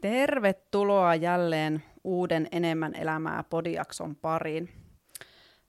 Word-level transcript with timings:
Tervetuloa 0.00 1.14
jälleen 1.14 1.82
uuden 2.04 2.48
Enemmän 2.52 2.94
elämää 2.94 3.44
podiakson 3.50 4.16
pariin. 4.16 4.68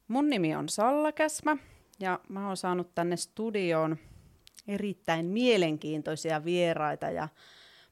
Mun 0.07 0.29
nimi 0.29 0.55
on 0.55 0.69
Salla 0.69 1.11
Käsmä 1.11 1.57
ja 1.99 2.19
mä 2.29 2.47
oon 2.47 2.57
saanut 2.57 2.95
tänne 2.95 3.17
studioon 3.17 3.97
erittäin 4.67 5.25
mielenkiintoisia 5.25 6.43
vieraita 6.43 7.09
ja 7.09 7.27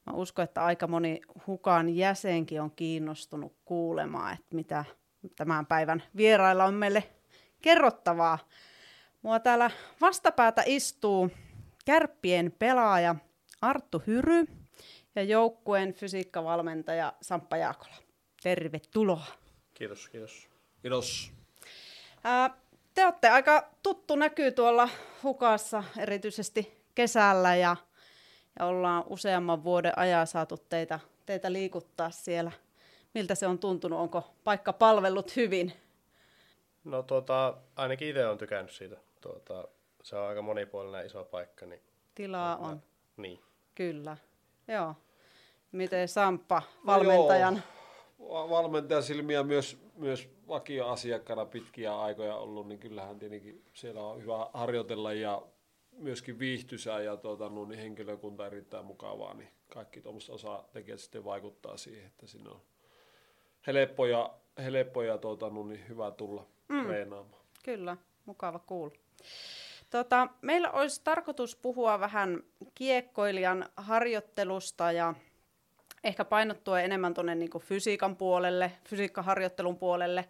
mä 0.06 0.14
uskon, 0.14 0.44
että 0.44 0.66
aika 0.66 0.88
moni 0.88 1.21
Hukan 1.48 1.90
jäsenkin 1.96 2.62
on 2.62 2.72
kiinnostunut 2.72 3.56
kuulemaan, 3.66 4.34
että 4.34 4.56
mitä 4.56 4.86
tämän 5.36 5.66
päivän 5.66 6.04
vierailla 6.16 6.66
on 6.66 6.74
meille 6.74 7.04
kerrottavaa. 7.62 8.40
Mua 9.22 9.40
täällä 9.40 9.72
vastapäätä 10.02 10.64
istuu 10.66 11.32
kärppien 11.86 12.52
pelaaja 12.59 13.16
Arttu 13.62 14.04
Hyry 14.08 14.45
ja 15.16 15.24
joukkueen 15.24 15.94
fysiikkavalmentaja 15.94 17.14
Samppa 17.22 17.58
Jaakola. 17.58 17.96
Tervetuloa. 18.44 19.26
Kiitos, 19.73 20.10
kiitos. 20.10 20.50
Kiitos. 20.82 21.32
Ää, 22.23 22.58
te 22.94 23.06
olette 23.06 23.30
aika 23.30 23.70
tuttu 23.84 24.16
näkyy 24.16 24.52
tuolla 24.52 24.90
hukassa, 25.23 25.84
erityisesti 25.98 26.86
kesällä, 26.96 27.56
ja, 27.56 27.76
ja 28.59 28.66
ollaan 28.66 29.04
useamman 29.09 29.64
vuoden 29.64 29.98
ajan 30.00 30.28
saatu 30.28 30.58
teitä, 30.58 31.00
teitä 31.26 31.54
liikuttaa 31.54 32.09
siellä. 32.09 32.52
Miltä 33.14 33.36
se 33.36 33.48
on 33.48 33.59
tuntunut? 33.59 34.00
Onko 34.00 34.36
paikka 34.44 34.73
palvellut 34.73 35.36
hyvin? 35.36 35.73
No 36.84 37.04
tuota, 37.04 37.58
ainakin 37.76 38.08
itse 38.08 38.26
olen 38.26 38.38
tykännyt 38.38 38.72
siitä. 38.72 38.98
Tuota, 39.22 39.68
se 40.04 40.16
on 40.16 40.28
aika 40.28 40.42
monipuolinen 40.42 41.06
iso 41.06 41.23
paikka. 41.23 41.66
Niin, 41.66 41.82
Tilaa 42.16 42.58
on. 42.58 42.82
Niin. 43.18 43.40
Kyllä. 43.76 44.17
Joo. 44.67 44.95
Miten 45.71 46.08
Samppa 46.08 46.61
valmentajan? 46.85 47.63
No 48.19 48.49
valmentajan 48.49 49.03
silmiä 49.03 49.44
myös, 49.44 49.77
myös 49.95 50.30
vakioasiakkaana 50.47 51.45
pitkiä 51.45 51.99
aikoja 51.99 52.35
ollut, 52.35 52.67
niin 52.67 52.80
kyllähän 52.80 53.19
tietenkin 53.19 53.63
siellä 53.73 54.02
on 54.02 54.21
hyvä 54.21 54.49
harjoitella 54.53 55.13
ja 55.13 55.41
myöskin 55.97 56.39
viihtysää 56.39 57.02
ja 57.02 57.17
tuota, 57.17 57.49
no, 57.49 57.66
niin 57.66 57.80
henkilökunta 57.80 58.47
erittäin 58.47 58.86
mukavaa, 58.86 59.33
niin 59.33 59.49
kaikki 59.73 60.02
tuommoista 60.02 60.33
osaa 60.33 60.69
tekijät 60.73 60.99
sitten 60.99 61.25
vaikuttaa 61.25 61.77
siihen, 61.77 62.05
että 62.05 62.27
sinne 62.27 62.49
on 62.49 62.61
helppo 63.67 64.05
ja, 64.05 64.33
helppo 64.58 65.02
ja 65.02 65.17
tuota, 65.17 65.49
no, 65.49 65.63
niin 65.63 65.88
hyvä 65.89 66.11
tulla 66.11 66.45
mm. 66.67 66.83
treenaamaan. 66.83 67.41
Kyllä, 67.63 67.97
mukava 68.25 68.59
kuulla. 68.59 68.89
Cool. 68.89 69.05
Tota, 69.89 70.27
meillä 70.41 70.71
olisi 70.71 71.02
tarkoitus 71.03 71.55
puhua 71.55 71.99
vähän 71.99 72.43
kiekkoilijan 72.75 73.66
harjoittelusta 73.77 74.91
ja 74.91 75.13
ehkä 76.06 76.25
painottua 76.25 76.80
enemmän 76.80 77.14
tuonne 77.14 77.36
niin 77.36 77.50
fysiikan 77.59 78.16
puolelle, 78.16 78.72
fysiikkaharjoittelun 78.89 79.78
puolelle. 79.78 80.25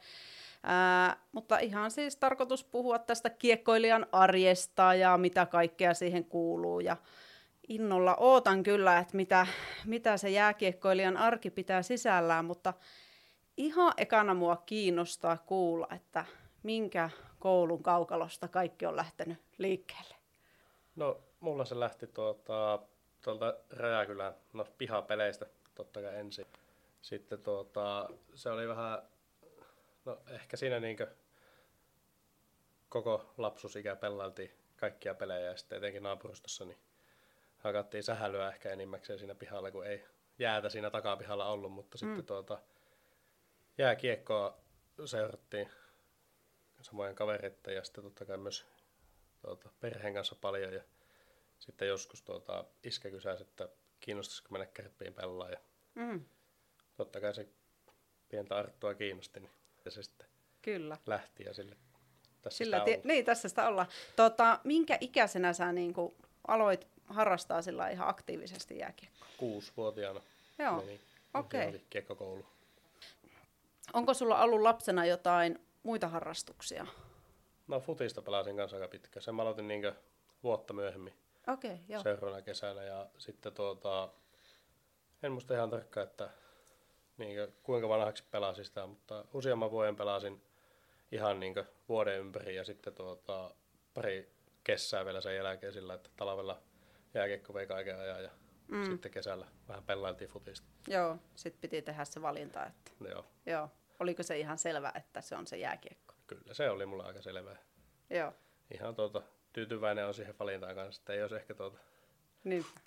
Ää, 0.64 1.18
mutta 1.32 1.58
ihan 1.58 1.92
siis 1.92 2.16
tarkoitus 2.16 2.64
puhua 2.64 3.00
tästä 3.00 3.30
kiekkoilijan 3.30 4.08
arjesta 4.12 4.94
ja 4.94 5.18
mitä 5.18 5.46
kaikkea 5.46 5.94
siihen 5.94 6.26
kuuluu. 6.26 6.80
Ja 6.80 6.98
innolla 7.68 8.16
ootan 8.16 8.64
kyllä, 8.64 9.00
että 9.00 9.18
mitä, 9.18 9.48
mitä 9.86 10.18
se 10.18 10.30
jääkiekkoilijan 10.30 11.18
arki 11.18 11.50
pitää 11.50 11.82
sisällään, 11.82 12.46
mutta 12.46 12.74
ihan 13.58 13.94
ekana 13.98 14.34
mua 14.34 14.64
kiinnostaa 14.66 15.38
kuulla, 15.38 15.88
että 15.96 16.26
minkä 16.64 17.10
koulun 17.40 17.84
kaukalosta 17.84 18.48
kaikki 18.48 18.86
on 18.86 18.96
lähtenyt 18.96 19.38
liikkeelle? 19.58 20.16
No, 20.96 21.22
mulla 21.40 21.66
se 21.66 21.80
lähti 21.80 22.08
tuota, 22.08 22.80
tuolta 23.22 23.54
Räjäkylän 23.70 24.34
no, 24.54 24.66
pihapeleistä 24.78 25.46
totta 25.76 26.02
kai 26.02 26.16
ensin. 26.16 26.46
Sitten 27.02 27.44
tuota, 27.44 28.10
se 28.36 28.50
oli 28.50 28.68
vähän, 28.68 29.02
no 30.06 30.22
ehkä 30.30 30.58
siinä 30.58 30.80
niinkö 30.80 31.16
koko 32.90 33.34
lapsuusikä 33.38 33.96
pelailtiin 33.96 34.52
kaikkia 34.76 35.16
pelejä 35.16 35.46
ja 35.46 35.58
sitten 35.58 35.78
etenkin 35.78 36.04
naapurustossa 36.04 36.66
niin 36.66 36.78
hakattiin 37.58 38.04
sähälyä 38.04 38.50
ehkä 38.50 38.70
enimmäkseen 38.70 39.20
siinä 39.20 39.36
pihalla, 39.36 39.72
kun 39.72 39.86
ei 39.86 40.06
jäätä 40.40 40.70
siinä 40.70 40.90
takapihalla 40.90 41.50
ollut, 41.50 41.72
mutta 41.72 41.96
mm. 41.96 42.00
sitten 42.00 42.26
tuota, 42.26 42.60
jääkiekkoa 43.78 44.58
seurattiin 45.06 45.70
samojen 46.82 47.16
kavereiden 47.16 47.76
ja 47.76 47.84
sitten 47.84 48.04
totta 48.04 48.26
kai 48.26 48.38
myös 48.38 48.66
tuota, 49.42 49.70
perheen 49.80 50.14
kanssa 50.14 50.36
paljon 50.42 50.74
ja 50.74 50.84
sitten 51.60 51.88
joskus 51.88 52.22
tuota, 52.22 52.66
iskä 52.84 53.10
kysäsi, 53.10 53.44
että 53.44 53.70
kiinnostaisiko 54.06 54.48
mennä 54.52 54.66
kärppiin 54.66 55.14
pelaa 55.14 55.50
ja 55.50 55.58
mm. 55.96 56.26
totta 56.96 57.22
kai 57.22 57.34
se 57.34 57.48
pientä 58.30 58.58
Arttua 58.58 58.94
kiinnosti, 58.94 59.40
niin 59.40 59.52
se 59.90 60.04
sitten 60.04 60.28
Kyllä. 60.62 60.98
lähti 61.06 61.44
ja 61.44 61.54
sille 61.54 61.76
tässä 62.42 62.58
Sillä 62.58 62.80
sitä 62.80 63.02
ti- 63.02 63.08
Niin, 63.08 63.26
tässä 63.26 63.50
sitä 63.50 63.68
ollaan. 63.68 63.88
Tota, 64.16 64.60
minkä 64.64 64.98
ikäisenä 65.02 65.54
sä 65.54 65.72
niin 65.72 65.94
kuin, 65.94 66.16
aloit 66.48 66.88
harrastaa 67.06 67.62
sillä 67.62 67.90
ihan 67.90 68.10
aktiivisesti 68.10 68.78
jääkiekkoa? 68.78 69.28
Kuusi-vuotiaana 69.38 70.22
Joo, 70.60 70.78
okei. 71.34 71.68
Okay. 71.68 71.80
kiekkokoulu. 71.90 72.46
Onko 73.94 74.14
sulla 74.14 74.42
ollut 74.42 74.62
lapsena 74.62 75.06
jotain 75.06 75.60
muita 75.84 76.08
harrastuksia? 76.08 76.88
No 77.68 77.80
futista 77.80 78.22
pelasin 78.22 78.58
kanssa 78.58 78.78
aika 78.78 78.88
pitkä. 78.88 79.22
Sen 79.22 79.36
mä 79.36 79.42
aloitin 79.42 79.68
niin 79.68 79.92
vuotta 80.44 80.74
myöhemmin. 80.74 81.14
Okay, 81.48 81.78
joo. 81.88 82.04
Seuraavana 82.04 82.42
kesänä 82.42 82.84
ja 82.84 83.10
sitten 83.18 83.54
tuota, 83.54 84.10
en 85.24 85.32
muista 85.32 85.54
ihan 85.54 85.70
tarkkaan, 85.70 86.08
että 86.08 86.30
niin 87.18 87.38
kuinka 87.64 87.90
vanhaksi 87.90 88.24
pelasin 88.32 88.66
sitä, 88.66 88.86
mutta 88.86 89.26
useamman 89.34 89.72
vuoden 89.72 89.96
pelasin 89.96 90.42
ihan 91.12 91.40
niin 91.40 91.56
vuoden 91.90 92.20
ympäri 92.20 92.56
ja 92.56 92.64
sitten 92.64 92.94
tuota, 92.94 93.56
pari 93.94 94.36
kesää 94.64 95.06
vielä 95.06 95.22
sen 95.22 95.36
jälkeen 95.36 95.74
sillä, 95.74 95.94
että 95.94 96.10
talvella 96.18 96.62
jääkiekko 97.14 97.54
vei 97.54 97.68
kaiken 97.68 98.00
ajan 98.00 98.24
ja 98.24 98.30
mm. 98.68 98.86
sitten 98.86 99.12
kesällä 99.12 99.48
vähän 99.68 99.84
pelailtiin 99.84 100.30
futista. 100.30 100.68
Joo, 100.88 101.18
sitten 101.36 101.62
piti 101.62 101.82
tehdä 101.82 102.06
se 102.06 102.22
valinta. 102.22 102.66
Että... 102.66 102.92
Joo. 103.10 103.26
Joo. 103.46 103.70
Oliko 104.00 104.24
se 104.24 104.40
ihan 104.40 104.58
selvä, 104.58 104.92
että 104.96 105.22
se 105.22 105.36
on 105.36 105.48
se 105.48 105.58
jääkiekko? 105.58 106.16
Kyllä 106.28 106.54
se 106.54 106.70
oli 106.70 106.86
mulle 106.86 107.04
aika 107.04 107.22
selvää. 107.22 107.58
Joo. 108.10 108.34
Ihan 108.74 108.96
tuota, 108.96 109.22
tyytyväinen 109.56 110.08
on 110.08 110.14
siihen 110.14 110.36
valintaan 110.40 110.76
kanssa, 110.76 111.02
että 111.02 111.14
ei 111.14 111.22
olisi 111.22 111.36
ehkä 111.36 111.54
tuota, 111.54 111.80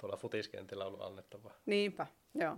tuolla 0.01 0.17
futiskentillä 0.17 0.85
ollut 0.85 1.03
annettavaa. 1.03 1.55
Niinpä, 1.67 2.07
joo. 2.35 2.57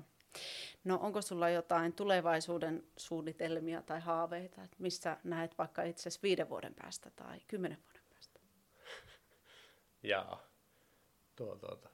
No 0.85 0.99
onko 1.03 1.23
sulla 1.23 1.51
jotain 1.51 1.93
tulevaisuuden 1.93 2.85
suunnitelmia 2.97 3.83
tai 3.83 4.01
haaveita, 4.01 4.63
että 4.65 4.77
missä 4.79 5.17
näet 5.25 5.59
vaikka 5.59 5.83
itse 5.83 6.01
asiassa 6.01 6.23
viiden 6.23 6.49
vuoden 6.49 6.75
päästä 6.75 7.11
tai 7.11 7.41
kymmenen 7.49 7.79
vuoden 7.85 8.03
päästä? 8.15 8.41
Jaa, 10.03 10.43
tuo 11.37 11.57
tuota. 11.57 11.89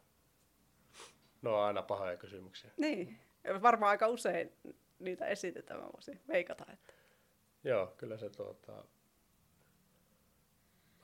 No 1.43 1.61
aina 1.61 1.83
pahoja 1.83 2.17
kysymyksiä. 2.17 2.71
Niin, 2.77 3.21
varmaan 3.63 3.91
aika 3.91 4.09
usein 4.09 4.53
niitä 4.99 5.27
esitetään, 5.27 5.81
mä 5.81 5.87
voisin 5.93 6.21
veikata. 6.29 6.67
Että... 6.73 6.93
Joo, 7.65 7.87
kyllä 7.87 8.17
se 8.17 8.31
tuota, 8.31 8.85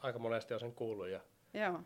aika 0.03 0.19
monesti 0.19 0.55
on 0.55 0.61
sen 0.61 0.75
kuullut. 0.75 1.09
Ja 1.09 1.21
Joo. 1.55 1.81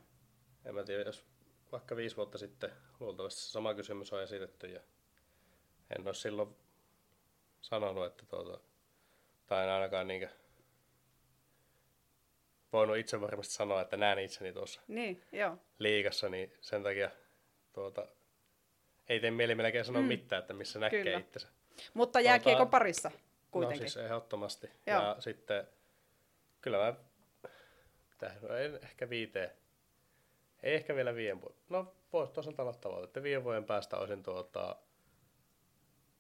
En 0.65 0.75
mä 0.75 0.85
tiedä, 0.85 1.03
jos 1.03 1.27
vaikka 1.73 1.97
viisi 1.97 2.17
vuotta 2.17 2.39
sitten 2.39 2.71
luultavasti 3.01 3.41
sama 3.41 3.75
kysymys 3.75 4.13
on 4.13 4.23
esitetty 4.23 4.67
ja 4.67 4.81
en 5.97 6.07
ole 6.07 6.15
silloin 6.15 6.57
sanonut, 7.61 8.07
että 8.07 8.27
tuota, 8.27 8.61
tai 9.47 9.65
en 9.65 9.71
ainakaan 9.71 10.09
niinkö 10.09 10.29
voinut 12.73 12.97
itse 12.97 13.21
varmasti 13.21 13.55
sanoa, 13.55 13.81
että 13.81 13.97
näen 13.97 14.19
itseni 14.19 14.53
tuossa 14.53 14.81
niin, 14.89 15.23
joo. 15.33 15.59
liikassa, 15.79 16.29
niin 16.29 16.53
sen 16.61 16.83
takia 16.83 17.11
tuota, 17.73 18.07
ei 19.09 19.21
tee 19.21 19.31
mieli 19.31 19.55
melkein 19.55 19.85
sanoa 19.85 20.03
mm. 20.03 20.09
mitään, 20.09 20.41
että 20.41 20.55
missä 20.55 20.79
näkee 20.79 21.03
Kyllä. 21.05 21.19
itsensä. 21.19 21.49
Mutta 21.95 22.21
jääkiekon 22.21 22.71
parissa 22.71 23.11
kuitenkin. 23.51 23.85
No 23.85 23.89
siis 23.89 24.05
ehdottomasti. 24.05 24.71
Joo. 24.87 25.03
Ja 25.03 25.17
sitten 25.19 25.69
kyllä 26.61 26.79
mä, 26.79 26.95
mitä, 28.17 28.49
no 28.49 28.57
en 28.57 28.79
ehkä 28.83 29.11
viiteen, 29.11 29.51
ei 30.63 30.75
ehkä 30.75 30.95
vielä 30.95 31.15
viiden 31.15 31.41
vuoden, 31.41 31.59
no 31.69 31.95
voisi 32.13 32.33
toisaalta 32.33 32.63
olla 32.63 32.73
tavoite, 32.73 33.05
että 33.05 33.23
viiden 33.23 33.45
vuoden 33.45 33.65
päästä 33.65 33.97
olisin 33.97 34.23
tuota, 34.23 34.77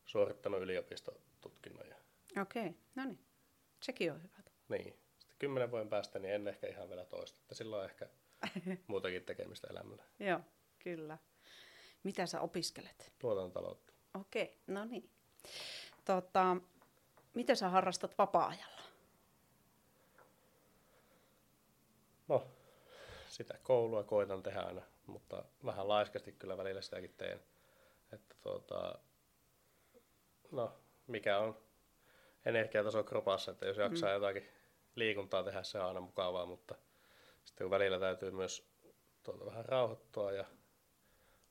suorittanut 0.04 0.62
yliopistotutkinnon. 0.62 1.87
Okei, 2.40 2.66
okay. 2.66 2.75
no 2.94 3.04
niin, 3.04 3.19
sekin 3.82 4.12
on 4.12 4.22
hyvä. 4.22 4.37
Niin, 4.69 4.98
sitten 5.19 5.37
kymmenen 5.38 5.70
vuoden 5.70 5.88
päästä 5.88 6.19
niin 6.19 6.34
en 6.34 6.48
ehkä 6.48 6.66
ihan 6.66 6.88
vielä 6.88 7.04
toista, 7.04 7.38
että 7.40 7.54
silloin 7.54 7.84
ehkä 7.90 8.08
muutakin 8.87 9.25
tekemistä 9.25 9.69
elämällä. 9.70 10.04
Joo, 10.19 10.40
kyllä. 10.78 11.19
Mitä 12.02 12.26
sä 12.26 12.40
opiskelet? 12.40 13.12
Tuotantotaloutta. 13.19 13.92
Okei, 14.14 14.42
okay, 14.42 14.56
no 14.66 14.84
niin. 14.84 15.10
Tota, 16.04 16.56
mitä 17.34 17.54
sä 17.54 17.69
harrastat 17.69 18.19
vapaa-ajalla? 18.19 18.75
No, 22.28 22.46
sitä 23.28 23.58
koulua 23.62 24.05
koitan 24.05 24.43
tehdä 24.43 24.61
aina, 24.61 24.82
mutta 25.06 25.44
vähän 25.64 25.88
laiskasti 25.88 26.32
kyllä 26.32 26.56
välillä 26.56 26.81
sitäkin 26.81 27.14
teen. 27.17 27.40
Että 28.12 28.34
tuota, 28.43 28.99
no, 30.50 30.73
mikä 31.06 31.38
on 31.38 31.56
energiataso 32.44 33.05
kropassa, 33.05 33.50
että 33.50 33.67
jos 33.67 33.76
jaksaa 33.76 34.08
mm. 34.08 34.14
jotakin 34.14 34.49
liikuntaa 34.94 35.43
tehdä, 35.43 35.62
se 35.62 35.78
on 35.78 35.87
aina 35.87 36.00
mukavaa, 36.00 36.46
mutta 36.46 36.75
sitten 37.44 37.64
kun 37.64 37.70
välillä 37.70 37.99
täytyy 37.99 38.31
myös 38.31 38.69
tuota 39.23 39.46
vähän 39.46 39.64
rauhoittua 39.64 40.32
ja 40.32 40.44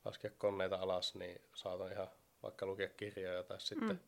laskea 0.05 0.31
koneita 0.37 0.75
alas, 0.75 1.15
niin 1.15 1.41
saatan 1.53 1.91
ihan 1.91 2.07
vaikka 2.43 2.65
lukea 2.65 2.89
kirjoja 2.89 3.43
tai 3.43 3.61
sitten 3.61 3.89
mm. 3.89 3.99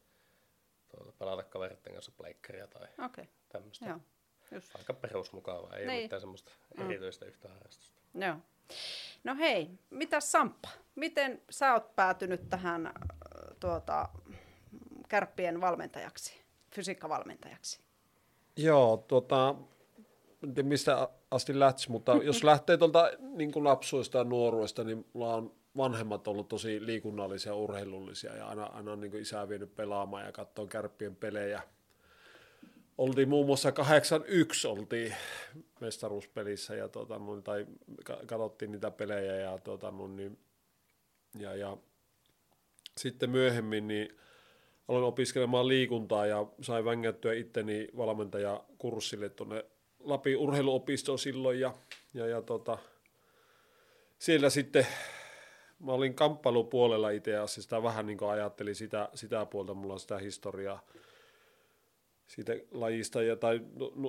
tuota, 0.88 1.12
pelata 1.12 1.44
kaveritten 1.44 1.94
kanssa 1.94 2.12
pleikkaria 2.18 2.68
tai 2.68 2.88
okay. 3.06 3.25
tämmöistä. 3.50 3.86
Joo. 3.86 4.00
Just. 4.52 4.76
Aika 4.76 4.94
perusmukavaa, 4.94 5.76
ei 5.76 5.86
niin. 5.86 5.96
ole 5.96 6.02
mitään 6.02 6.22
semmoista 6.22 6.52
mm. 6.78 6.86
erityistä 6.86 7.26
yhtä 7.26 7.50
harrastusta. 7.50 8.02
Joo. 8.16 8.36
No 9.24 9.36
hei, 9.36 9.70
mitä 9.90 10.20
Samppa? 10.20 10.70
Miten 10.96 11.42
sä 11.50 11.74
oot 11.74 11.96
päätynyt 11.96 12.50
tähän 12.50 12.94
tuota, 13.60 14.10
kärppien 15.10 15.62
valmentajaksi, 15.62 16.42
fysiikkavalmentajaksi? 16.76 17.80
Joo, 18.58 19.06
tuota, 19.08 19.56
en 20.44 20.54
tiedä 20.54 20.70
mistä 20.70 21.10
asti 21.32 21.60
lähti, 21.60 21.86
mutta 21.90 22.12
jos 22.24 22.44
lähtee 22.44 22.78
tuolta 22.78 23.12
niin 23.20 23.52
lapsuista 23.56 24.18
ja 24.18 24.24
nuoruudesta, 24.24 24.84
niin 24.84 25.06
mulla 25.14 25.36
on 25.36 25.56
vanhemmat 25.78 26.28
ollut 26.28 26.48
tosi 26.48 26.86
liikunnallisia 26.86 27.52
ja 27.52 27.56
urheilullisia 27.56 28.36
ja 28.36 28.48
aina, 28.48 28.64
aina 28.66 28.92
on 28.92 29.00
niin 29.00 29.16
isä 29.16 29.50
vienyt 29.50 29.76
pelaamaan 29.76 30.26
ja 30.26 30.32
katsoa 30.32 30.68
kärppien 30.68 31.16
pelejä. 31.16 31.62
Oltiin 32.98 33.30
muun 33.30 33.46
muassa 33.46 33.72
81 33.72 34.68
oltiin 34.68 35.16
mestaruuspelissä 35.80 36.76
ja 36.76 36.90
tota, 36.90 37.20
niin, 37.20 37.44
tai 37.44 37.66
katsottiin 38.26 38.72
niitä 38.72 38.92
pelejä 38.92 39.36
ja, 39.36 39.58
tota, 39.58 39.94
niin, 40.16 40.38
ja, 41.40 41.56
ja 41.56 41.78
sitten 42.98 43.30
myöhemmin 43.30 43.88
niin 43.88 44.18
aloin 44.88 45.06
opiskelemaan 45.06 45.68
liikuntaa 45.68 46.26
ja 46.26 46.46
sain 46.62 46.86
vängättyä 46.86 47.34
itteni 47.34 47.88
valmentajakurssille 47.98 49.30
tuonne 49.30 49.66
Lapin 50.00 50.38
urheiluopistoon 50.38 51.20
silloin 51.20 51.60
ja, 51.60 51.74
ja, 52.14 52.28
ja 52.28 52.42
tota, 52.42 52.78
siellä 54.20 54.50
sitten 54.50 54.88
mä 55.80 55.92
olin 55.92 56.14
kamppailupuolella 56.14 57.10
itse 57.10 57.38
asiassa, 57.38 57.62
sitä 57.62 57.84
vähän 57.84 58.06
niin 58.06 58.18
kuin 58.18 58.32
ajattelin 58.32 58.76
sitä, 58.76 59.10
sitä 59.14 59.46
puolta, 59.46 59.74
mulla 59.74 59.94
on 59.94 60.00
sitä 60.00 60.18
historiaa 60.18 60.86
siitä 62.28 62.54
lajista 62.72 63.24
ja, 63.24 63.36
tai 63.36 63.62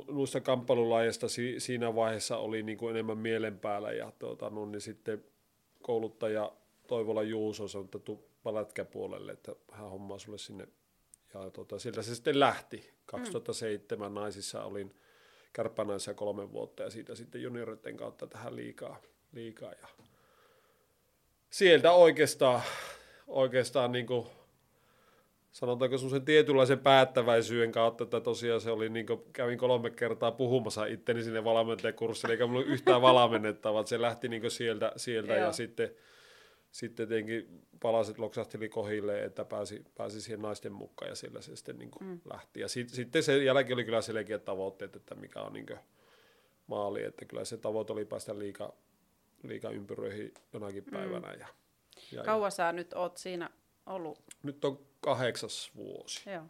noista 0.09 0.41
kamppailulajeista 0.41 1.29
si, 1.29 1.61
siinä 1.61 1.95
vaiheessa 1.95 2.37
oli 2.37 2.63
niin 2.63 2.79
kuin 2.79 2.91
enemmän 2.91 3.19
mielen 3.19 3.59
päällä 3.59 3.93
ja 3.93 4.13
tuota, 4.19 4.51
no, 4.51 4.67
niin 4.67 4.81
sitten 4.81 5.25
kouluttaja 5.83 6.53
Toivola 6.87 7.23
Juuso 7.23 7.69
sanoi, 7.69 7.85
että 7.85 7.99
tuu 7.99 8.31
palätkäpuolelle, 8.43 9.33
että 9.33 9.53
hän 9.73 9.91
hommaa 9.91 10.19
sulle 10.19 10.39
sinne. 10.39 10.69
Ja 11.35 11.51
tuota, 11.51 11.79
sieltä 11.79 12.03
se 12.03 12.15
sitten 12.15 12.41
lähti. 12.41 12.91
2007 13.07 14.13
mm. 14.13 14.15
naisissa 14.15 14.65
olin 14.65 14.95
kärppänaisissa 15.53 16.15
kolme 16.15 16.53
vuotta 16.53 16.83
ja 16.83 16.91
siitä 16.91 17.15
sitten 17.15 17.43
junioreiden 17.43 17.97
kautta 17.97 18.27
tähän 18.27 18.57
liikaa. 18.57 19.03
liikaa 19.33 19.73
ja 19.73 19.89
sieltä 21.51 21.93
oikeastaan, 21.93 22.63
oikeastaan 23.27 23.93
niin 23.93 24.07
kuin 24.07 24.27
sanotaanko 25.53 25.99
semmoisen 25.99 26.25
tietynlaisen 26.25 26.79
päättäväisyyden 26.79 27.73
kautta, 27.73 28.05
että 28.05 28.21
tosiaan 28.21 28.61
se 28.61 28.71
oli, 28.71 28.89
niin 28.89 29.07
kuin, 29.07 29.21
kävin 29.33 29.59
kolme 29.59 29.91
kertaa 29.91 30.33
puhumassa 30.33 30.87
itteni 30.87 31.23
sinne 31.23 31.45
valmentajakurssille, 31.45 32.35
eikä 32.35 32.47
mulla 32.47 32.65
yhtään 32.65 33.03
valmennettavaa, 33.03 33.87
se 33.87 34.01
lähti 34.01 34.29
niin 34.29 34.51
sieltä, 34.51 34.93
sieltä 34.97 35.33
ja 35.33 35.53
sitten, 35.53 35.91
sitten 36.71 37.09
tietenkin 37.09 37.63
palaset 37.81 38.19
loksahteli 38.19 38.69
kohille, 38.69 39.25
että 39.25 39.45
pääsi, 39.45 39.85
pääsi 39.97 40.21
siihen 40.21 40.43
naisten 40.43 40.73
mukaan 40.73 41.09
ja 41.09 41.15
sillä 41.15 41.41
se 41.41 41.57
sitten 41.57 41.79
niin 41.79 41.91
mm. 42.01 42.21
lähti. 42.33 42.61
Ja 42.61 42.69
sit, 42.69 42.89
sitten 42.89 43.23
sen 43.23 43.45
jälkeen 43.45 43.75
oli 43.75 43.85
kyllä 43.85 44.03
selkeät 44.03 44.45
tavoitteet, 44.45 44.97
että 44.97 45.15
mikä 45.15 45.41
on 45.41 45.53
niin 45.53 45.67
maali, 46.67 47.05
että 47.05 47.25
kyllä 47.25 47.45
se 47.45 47.57
tavoite 47.57 47.93
oli 47.93 48.05
päästä 48.05 48.39
liika, 48.39 48.73
liika 49.43 49.71
ympyröihin 49.71 50.35
jonakin 50.53 50.85
mm. 50.85 50.91
päivänä. 50.91 51.33
Ja, 51.33 51.49
ja, 52.13 52.23
Kauan 52.23 52.53
sä 52.53 52.73
nyt 52.73 52.93
oot 52.93 53.17
siinä 53.17 53.51
ollut? 53.89 54.19
Nyt 54.43 54.65
on 54.65 54.79
kahdeksas 55.01 55.71
vuosi. 55.77 56.31
Joo. 56.31 56.43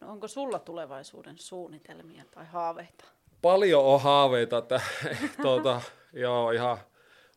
No 0.00 0.10
onko 0.12 0.28
sulla 0.28 0.58
tulevaisuuden 0.58 1.38
suunnitelmia 1.38 2.24
tai 2.34 2.46
haaveita? 2.46 3.04
Paljon 3.42 3.84
on 3.84 4.00
haaveita, 4.00 4.58
että, 4.58 4.80
tuota, 5.42 5.80
joo, 6.12 6.50
ihan, 6.50 6.78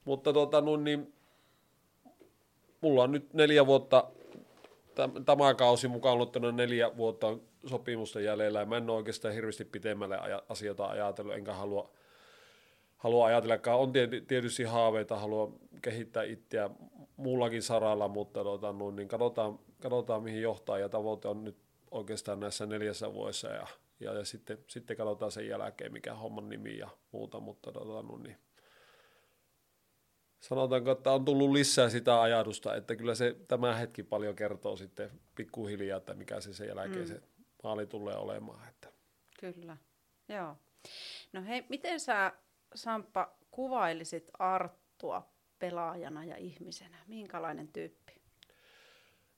mutta 0.06 0.34
tuota, 0.34 0.62
no, 0.62 0.78
niin, 0.78 1.14
mulla 2.82 3.04
on 3.04 3.12
nyt 3.12 3.34
neljä 3.34 3.66
vuotta, 3.66 4.12
tämä 5.26 5.54
kausi 5.54 5.88
mukaan 5.88 6.18
luettuna 6.18 6.52
neljä 6.52 6.98
vuotta 6.98 7.38
sopimusta 7.66 8.22
jäljellä, 8.22 8.60
ja 8.60 8.66
mä 8.66 8.78
en 8.78 8.90
ole 8.90 8.98
oikeastaan 8.98 9.34
hirveästi 9.34 9.66
pitemmälle 9.66 10.20
asioita 10.50 10.86
ajatellut, 10.86 11.36
enkä 11.36 11.54
halua, 11.54 11.90
halua 12.98 13.26
ajatellakaan. 13.26 13.80
On 13.80 13.94
tietysti 14.28 14.64
haaveita, 14.64 15.16
haluan 15.16 15.54
kehittää 15.82 16.24
itseä 16.24 16.70
muullakin 17.18 17.62
saralla, 17.62 18.08
mutta 18.08 18.44
tuota, 18.44 18.74
no, 18.74 18.92
niin 18.92 19.08
katsotaan, 19.08 19.60
katsotaan 19.82 20.24
mihin 20.24 20.42
johtaa 20.42 20.80
ja 20.80 20.90
tavoite 20.90 21.28
on 21.28 21.44
nyt 21.44 21.58
oikeastaan 21.92 22.40
näissä 22.40 22.66
neljässä 22.66 23.14
vuodessa 23.14 23.48
ja, 23.48 23.68
ja, 24.00 24.14
ja 24.14 24.26
sitten, 24.26 24.58
sitten 24.68 24.98
katsotaan 24.98 25.32
sen 25.32 25.48
jälkeen 25.48 25.94
mikä 25.94 26.14
homman 26.14 26.50
nimi 26.50 26.78
ja 26.78 26.90
muuta, 27.12 27.40
mutta 27.40 27.72
tota, 27.72 28.08
no, 28.08 28.18
niin, 28.18 28.38
sanotaanko, 30.40 30.92
että 30.92 31.12
on 31.12 31.26
tullut 31.26 31.52
lisää 31.52 31.90
sitä 31.90 32.22
ajatusta, 32.22 32.76
että 32.76 32.96
kyllä 32.96 33.16
se 33.16 33.36
tämä 33.48 33.76
hetki 33.76 34.04
paljon 34.04 34.36
kertoo 34.36 34.76
sitten 34.76 35.12
pikkuhiljaa, 35.36 35.98
että 35.98 36.14
mikä 36.14 36.42
se 36.42 36.54
sen 36.54 36.68
jälkeen 36.68 37.02
mm. 37.02 37.08
se 37.08 37.22
maali 37.64 37.88
tulee 37.88 38.16
olemaan. 38.16 38.70
Että. 38.70 38.90
Kyllä, 39.40 39.78
joo. 40.30 40.56
No 41.34 41.44
hei, 41.44 41.66
miten 41.70 42.00
sä 42.00 42.34
Samppa 42.76 43.38
kuvailisit 43.52 44.32
Arttua 44.40 45.35
pelaajana 45.60 46.26
ja 46.26 46.38
ihmisenä? 46.38 46.98
Minkälainen 47.08 47.68
tyyppi? 47.68 48.22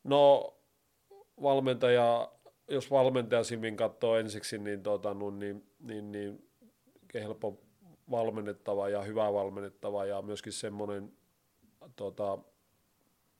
No 0.04 0.54
valmentaja, 1.42 2.32
jos 2.68 2.92
valmentaja 2.92 3.44
Simin 3.44 3.78
katsoo 3.78 4.16
ensiksi, 4.16 4.58
niin, 4.58 4.84
tota, 4.84 5.14
no, 5.14 5.30
niin, 5.30 5.72
niin, 5.80 6.12
niin 6.12 6.50
helppo 7.14 7.62
valmennettava 8.12 8.90
ja 8.90 9.02
hyvä 9.02 9.34
valmennettava 9.34 10.06
ja 10.06 10.22
myöskin 10.22 10.54
semmoinen, 10.54 11.14
tota, 11.96 12.38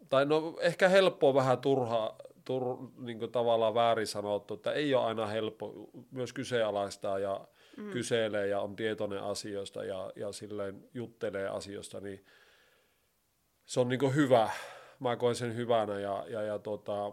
tai 0.10 0.26
no 0.26 0.58
ehkä 0.62 0.90
helppo 0.90 1.34
vähän 1.34 1.58
turha, 1.58 2.16
tur, 2.46 2.64
niin 2.98 3.32
tavallaan 3.32 3.74
väärin 3.74 4.08
sanottu, 4.08 4.54
että 4.54 4.72
ei 4.72 4.96
ole 4.96 5.06
aina 5.06 5.26
helppo, 5.26 5.90
myös 6.12 6.34
kyseenalaistaa 6.34 7.20
ja 7.20 7.48
mm. 7.78 7.92
kyselee 7.92 8.48
ja 8.48 8.62
on 8.62 8.76
tietoinen 8.76 9.24
asioista 9.24 9.84
ja, 9.84 10.12
ja 10.16 10.32
silleen 10.32 10.84
juttelee 10.94 11.48
asioista, 11.48 12.00
niin 12.00 12.26
se 13.68 13.80
on 13.80 13.90
niin 13.90 14.16
hyvä, 14.16 14.50
mä 15.00 15.16
koen 15.16 15.36
sen 15.36 15.56
hyvänä 15.56 16.00
ja, 16.00 16.26
ja, 16.28 16.42
ja 16.42 16.60
tota, 16.60 17.08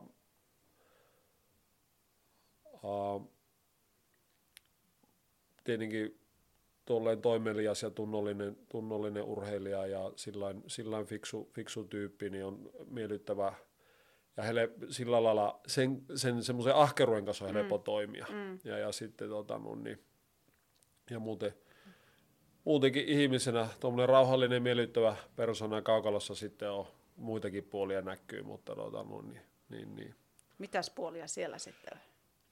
uh, 2.82 3.32
tietenkin 5.64 6.20
tuolleen 6.84 7.23
toimelias 7.23 7.82
ja 7.82 7.90
tunnollinen, 7.90 8.56
tunnollinen 8.68 9.23
urheilija 9.23 9.87
ja 9.87 10.12
sillain, 10.16 10.62
sillain 10.66 11.06
fiksu, 11.06 11.50
fiksu 11.54 11.84
tyyppi, 11.84 12.30
niin 12.30 12.44
on 12.44 12.70
miellyttävä 12.90 13.52
ja 14.37 14.42
hele, 14.42 14.70
sillä 14.88 15.23
lailla 15.23 15.61
sen, 15.66 16.02
sen 16.14 16.42
semmoisen 16.42 16.75
ahkeruuden 16.75 17.25
kanssa 17.25 17.44
on 17.44 17.50
mm. 17.50 17.54
helppo 17.54 17.78
toimia. 17.78 18.26
Mm. 18.30 18.58
Ja, 18.64 18.78
ja 18.78 18.92
sitten 18.92 19.28
tota, 19.28 19.58
no, 19.58 19.75
niin, 19.75 20.04
ja 21.11 21.18
muuten, 21.18 21.54
muutenkin 22.64 23.09
ihmisenä 23.09 23.68
tuommoinen 23.80 24.09
rauhallinen, 24.09 24.62
miellyttävä 24.62 25.16
persona 25.37 25.83
kaukalossa 25.83 26.35
sitten 26.35 26.71
on 26.71 26.87
muitakin 27.16 27.64
puolia 27.64 28.02
näkyy, 28.02 28.42
mutta 28.42 28.75
tota, 28.75 29.02
no, 29.02 29.21
niin, 29.21 29.40
niin, 29.68 29.97
niin. 29.97 30.14
Mitäs 30.59 30.90
puolia 30.90 31.26
siellä 31.26 31.59
sitten? 31.59 32.00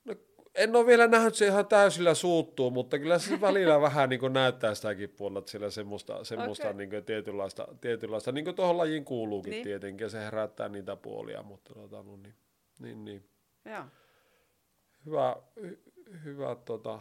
No, 0.05 0.15
en 0.55 0.77
ole 0.77 0.87
vielä 0.87 1.07
nähnyt 1.07 1.35
se 1.35 1.47
ihan 1.47 1.67
täysillä 1.67 2.15
suuttuu, 2.15 2.71
mutta 2.71 2.99
kyllä 2.99 3.19
se 3.19 3.41
välillä 3.41 3.81
vähän 3.91 4.09
niin 4.09 4.21
kuin 4.21 4.33
näyttää 4.33 4.75
sitäkin 4.75 5.11
puolella, 5.11 5.39
että 5.39 5.51
siellä 5.51 5.71
semmoista, 5.71 6.25
semmoista 6.25 6.69
okay. 6.69 6.79
niin 6.79 6.91
kuin 6.91 7.05
tietynlaista, 7.05 7.69
tietynlaista, 7.81 8.33
niin 8.33 8.45
kuin 8.45 8.57
tuohon 8.57 8.79
lajiin 8.79 9.05
kuuluukin 9.05 9.51
niin. 9.51 9.65
tietenkin, 9.65 10.05
ja 10.05 10.09
se 10.09 10.19
herättää 10.19 10.69
niitä 10.69 10.97
puolia, 10.97 11.43
mutta 11.43 11.75
tota, 11.75 12.03
no, 12.03 12.17
niin, 12.17 12.35
niin, 12.79 13.05
niin. 13.05 13.25
Ja. 13.65 13.89
Hyvä, 15.07 15.37
hy, 15.63 15.83
hyvä 16.25 16.57
tota, 16.65 17.01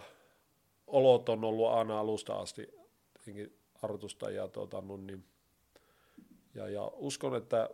olot 0.88 1.30
on 1.30 1.44
ollut 1.44 1.70
aina 1.70 2.00
alusta 2.00 2.34
asti 2.34 2.81
artusta 3.82 4.30
ja 4.30 4.48
tota, 4.48 4.82
no, 4.82 4.98
niin, 4.98 5.26
ja, 6.56 6.70
ja 6.70 6.92
uskon, 6.94 7.36
että 7.36 7.70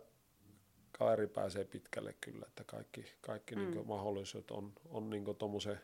kaveri 0.92 1.26
pääsee 1.26 1.64
pitkälle 1.64 2.14
kyllä, 2.20 2.46
että 2.48 2.64
kaikki, 2.64 3.04
kaikki 3.20 3.56
mm. 3.56 3.70
niin 3.70 3.86
mahdollisuudet 3.86 4.50
on, 4.50 4.72
on 4.90 5.10
niin 5.10 5.36
tuommoisen 5.38 5.80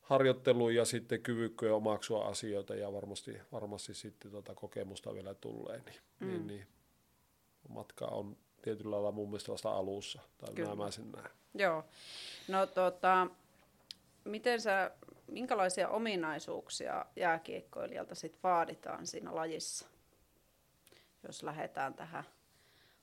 harjoitteluun 0.00 0.74
ja 0.74 0.84
sitten 0.84 1.22
kyvykkyyden 1.22 1.76
omaksua 1.76 2.26
asioita 2.26 2.74
ja 2.74 2.92
varmasti, 2.92 3.38
varmasti 3.52 3.94
sitten 3.94 4.30
tuota 4.30 4.54
kokemusta 4.54 5.14
vielä 5.14 5.34
tulee, 5.34 5.82
niin, 5.86 6.00
mm. 6.20 6.28
niin, 6.28 6.46
niin 6.46 6.66
matka 7.68 8.06
on 8.06 8.36
tietyllä 8.62 8.90
lailla 8.90 9.12
mun 9.12 9.28
mielestä 9.28 9.52
vasta 9.52 9.70
alussa, 9.70 10.20
tai 10.38 10.54
Kyllä. 10.54 10.74
mä 10.74 10.90
sen 10.90 11.12
näen. 11.12 11.30
Joo. 11.54 11.84
No 12.48 12.66
tota, 12.66 13.26
miten 14.24 14.60
sä, 14.60 14.90
minkälaisia 15.32 15.88
ominaisuuksia 15.88 17.06
jääkiekkoilijalta 17.16 18.14
sit 18.14 18.38
vaaditaan 18.42 19.06
siinä 19.06 19.34
lajissa? 19.34 19.86
Jos 21.26 21.42
lähdetään 21.42 21.94
tähän 21.94 22.24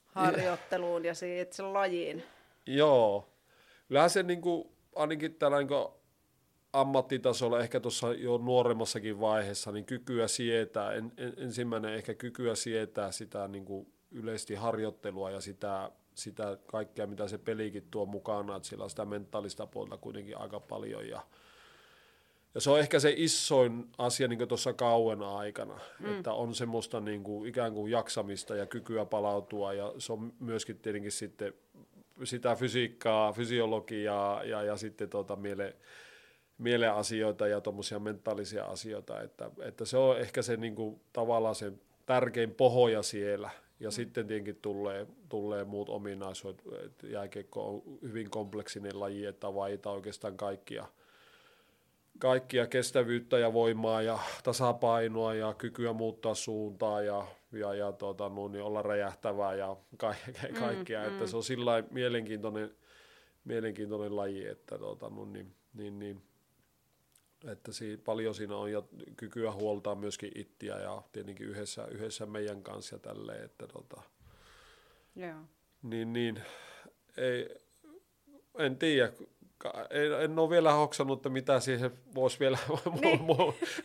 harjoitteluun 0.04 1.04
ja 1.04 1.14
siitä 1.14 1.56
sen 1.56 1.72
lajiin. 1.72 2.22
Joo. 2.66 3.28
Kyllähän 3.88 4.10
se 4.10 4.22
niin 4.22 4.40
kuin, 4.40 4.68
ainakin 4.96 5.34
tällä 5.34 5.58
niin 5.58 5.68
kuin 5.68 5.88
ammattitasolla, 6.72 7.60
ehkä 7.60 7.80
tuossa 7.80 8.12
jo 8.12 8.38
nuoremmassakin 8.38 9.20
vaiheessa, 9.20 9.72
niin 9.72 9.84
kykyä 9.84 10.28
sietää, 10.28 10.92
en, 10.92 11.12
en, 11.16 11.34
ensimmäinen 11.36 11.94
ehkä 11.94 12.14
kykyä 12.14 12.54
sietää 12.54 13.12
sitä 13.12 13.48
niin 13.48 13.64
kuin 13.64 13.92
yleisesti 14.10 14.54
harjoittelua 14.54 15.30
ja 15.30 15.40
sitä, 15.40 15.90
sitä 16.14 16.58
kaikkea, 16.66 17.06
mitä 17.06 17.28
se 17.28 17.38
pelikin 17.38 17.88
tuo 17.90 18.06
mukana, 18.06 18.56
että 18.56 18.68
sillä 18.68 18.84
on 18.84 18.90
sitä 18.90 19.04
mentaalista 19.04 19.66
puolta 19.66 19.96
kuitenkin 19.96 20.38
aika 20.38 20.60
paljon 20.60 21.08
ja 21.08 21.20
ja 22.54 22.60
se 22.60 22.70
on 22.70 22.80
ehkä 22.80 23.00
se 23.00 23.14
isoin 23.16 23.88
asia 23.98 24.28
niin 24.28 24.48
tuossa 24.48 24.72
kauena 24.72 25.36
aikana, 25.36 25.80
mm. 26.00 26.16
että 26.16 26.32
on 26.32 26.54
semmoista 26.54 27.00
niin 27.00 27.24
kuin, 27.24 27.48
ikään 27.48 27.72
kuin 27.72 27.92
jaksamista 27.92 28.56
ja 28.56 28.66
kykyä 28.66 29.04
palautua 29.04 29.72
ja 29.72 29.94
se 29.98 30.12
on 30.12 30.32
myöskin 30.40 30.78
tietenkin 30.78 31.12
sitten 31.12 31.54
sitä 32.24 32.54
fysiikkaa, 32.54 33.32
fysiologiaa 33.32 34.44
ja, 34.44 34.62
ja 34.62 34.76
sitten 34.76 35.10
tuota 35.10 35.36
miele, 35.36 35.76
mielen 36.58 36.92
asioita 36.92 37.46
ja 37.46 37.60
tuommoisia 37.60 37.98
mentaalisia 37.98 38.64
asioita, 38.64 39.20
että, 39.20 39.50
että 39.62 39.84
se 39.84 39.96
on 39.96 40.18
ehkä 40.18 40.42
se 40.42 40.56
niin 40.56 40.74
kuin, 40.74 41.00
tavallaan 41.12 41.54
se 41.54 41.72
tärkein 42.06 42.54
pohja 42.54 43.02
siellä 43.02 43.50
ja 43.80 43.88
mm. 43.88 43.92
sitten 43.92 44.26
tietenkin 44.26 44.58
tulee, 44.62 45.06
tulee 45.28 45.64
muut 45.64 45.88
ominaisuudet, 45.88 47.02
jääkiekko 47.02 47.68
on 47.68 47.82
hyvin 48.02 48.30
kompleksinen 48.30 49.00
laji, 49.00 49.26
että 49.26 49.54
vaita 49.54 49.90
oikeastaan 49.90 50.36
kaikkia– 50.36 50.86
kaikkia 52.18 52.66
kestävyyttä 52.66 53.38
ja 53.38 53.52
voimaa 53.52 54.02
ja 54.02 54.18
tasapainoa 54.44 55.34
ja 55.34 55.54
kykyä 55.54 55.92
muuttaa 55.92 56.34
suuntaa 56.34 57.02
ja, 57.02 57.26
ja, 57.52 57.74
ja 57.74 57.92
tota, 57.92 58.28
no, 58.28 58.48
niin 58.48 58.62
olla 58.62 58.82
räjähtävää 58.82 59.54
ja 59.54 59.76
ka- 59.96 60.14
kaikkea. 60.60 61.00
Mm, 61.00 61.06
että 61.06 61.24
mm. 61.24 61.28
se 61.28 61.36
on 61.36 61.44
sillä 61.44 61.84
mielenkiintoinen, 61.90 62.74
mielenkiintoinen 63.44 64.16
laji, 64.16 64.46
että 64.46 64.78
tota, 64.78 65.10
no, 65.10 65.24
niin, 65.24 65.54
niin, 65.74 65.98
niin, 65.98 66.22
että 67.44 67.72
siinä, 67.72 68.02
paljon 68.04 68.34
siinä 68.34 68.56
on 68.56 68.72
ja 68.72 68.82
kykyä 69.16 69.52
huoltaa 69.52 69.94
myöskin 69.94 70.32
ittiä 70.34 70.78
ja 70.78 71.02
tietenkin 71.12 71.46
yhdessä, 71.46 71.86
yhdessä 71.86 72.26
meidän 72.26 72.62
kanssa 72.62 72.94
ja 72.94 72.98
tälleen, 72.98 73.44
että 73.44 73.66
tota, 73.66 74.02
yeah. 75.16 75.44
niin, 75.82 76.12
niin 76.12 76.42
ei, 77.16 77.56
en 78.58 78.78
tiedä, 78.78 79.12
en, 79.90 80.20
en 80.22 80.38
ole 80.38 80.50
vielä 80.50 80.72
hoksannut, 80.72 81.18
että 81.18 81.28
mitä 81.28 81.60
siihen 81.60 81.90
voisi 82.14 82.40
vielä, 82.40 82.58
niin. 83.00 83.26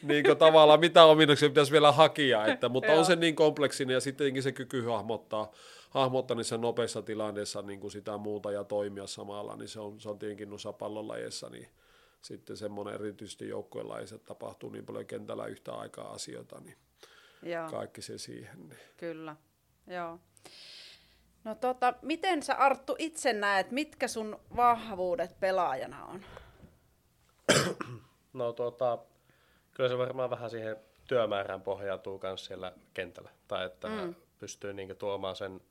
niin 0.02 0.26
kuin 0.26 0.38
tavallaan, 0.38 0.80
mitä 0.80 1.06
ominaisuuksia 1.06 1.50
pitäisi 1.50 1.72
vielä 1.72 1.92
hakea, 1.92 2.46
että, 2.46 2.70
mutta 2.70 2.92
on 2.92 3.06
se 3.06 3.16
niin 3.16 3.36
kompleksinen 3.36 3.94
ja 3.94 4.00
sittenkin 4.00 4.44
se 4.44 4.52
kyky 4.52 4.82
hahmottaa, 4.82 5.52
hahmottaa 5.90 6.38
niissä 6.38 6.58
nopeissa 6.58 7.02
tilanteissa 7.02 7.62
niin 7.62 7.80
kuin 7.80 7.92
sitä 7.92 8.18
muuta 8.18 8.52
ja 8.52 8.64
toimia 8.64 9.08
samalla, 9.08 9.56
niin 9.56 9.68
se 9.68 9.80
on, 9.80 10.00
se 10.00 10.10
on 10.10 10.20
tietenkin 10.20 10.50
noissa 10.50 10.74
pallonlajeissa, 10.74 11.50
niin 11.50 11.68
sitten 12.22 12.58
semmoinen 12.58 12.94
erityisesti 12.94 13.48
joukkueen 13.48 13.90
lajissa, 13.90 14.16
että 14.16 14.28
tapahtuu 14.28 14.70
niin 14.70 14.86
paljon 14.86 15.06
kentällä 15.06 15.46
yhtä 15.46 15.74
aikaa 15.74 16.12
asioita, 16.12 16.60
niin 16.60 16.78
Joo. 17.44 17.70
kaikki 17.70 18.02
se 18.02 18.18
siihen. 18.18 18.70
Niin. 18.70 18.80
Kyllä, 18.98 19.36
joo. 19.88 20.20
No 21.46 21.56
tota, 21.56 21.94
miten 22.02 22.44
sä 22.44 22.54
Arttu 22.54 22.96
itse 23.00 23.34
näet, 23.34 23.72
mitkä 23.72 24.08
sun 24.08 24.40
vahvuudet 24.56 25.40
pelaajana 25.40 26.06
on? 26.06 26.26
No 28.34 28.54
tota, 28.54 28.98
kyllä 29.72 29.90
se 29.90 29.98
varmaan 29.98 30.30
vähän 30.30 30.50
siihen 30.50 30.78
työmäärään 31.08 31.62
pohjautuu 31.62 32.20
myös 32.24 32.46
siellä 32.46 32.74
kentällä. 32.94 33.30
Tai 33.48 33.66
että 33.66 33.88
mm. 33.88 34.16
pystyy 34.40 34.74
niinku 34.74 34.96
tuomaan 34.96 35.36
sen 35.36 35.62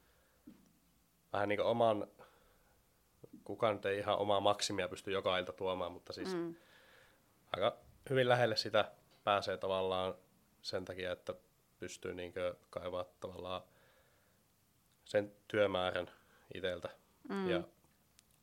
vähän 1.32 1.48
niinku 1.48 1.64
oman, 1.64 2.06
kukaan 3.44 3.80
ei 3.84 3.98
ihan 3.98 4.18
omaa 4.18 4.40
maksimia 4.40 4.88
pysty 4.88 5.10
joka 5.10 5.38
ilta 5.38 5.52
tuomaan, 5.52 5.92
mutta 5.92 6.12
siis 6.12 6.34
mm. 6.34 6.54
aika 7.52 7.76
hyvin 8.10 8.28
lähelle 8.28 8.56
sitä 8.56 8.92
pääsee 9.24 9.56
tavallaan 9.56 10.14
sen 10.62 10.84
takia, 10.84 11.12
että 11.12 11.34
pystyy 11.78 12.14
niinku 12.14 12.40
kaivaa 12.70 13.04
tavallaan 13.20 13.62
sen 15.04 15.32
työmäärän 15.48 16.06
itseltä. 16.54 16.88
Mm. 17.28 17.50
Ja 17.50 17.62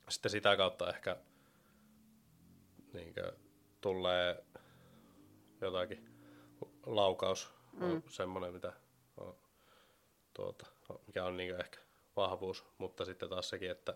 sitten 0.10 0.32
sitä 0.32 0.58
kautta 0.58 0.90
ehkä 0.90 1.18
niin 2.94 3.14
tulee 3.82 4.44
jotakin 5.62 6.10
laukaus 6.86 7.54
mm. 7.74 7.92
on 7.92 8.04
semmoinen, 8.10 8.54
mitä 8.54 8.74
on, 9.18 9.36
tuota, 10.34 10.66
mikä 11.08 11.26
on 11.26 11.38
niin 11.38 11.60
ehkä 11.60 11.80
vahvuus, 12.16 12.66
mutta 12.78 13.06
sitten 13.06 13.30
taas 13.30 13.50
sekin, 13.50 13.72
että 13.72 13.96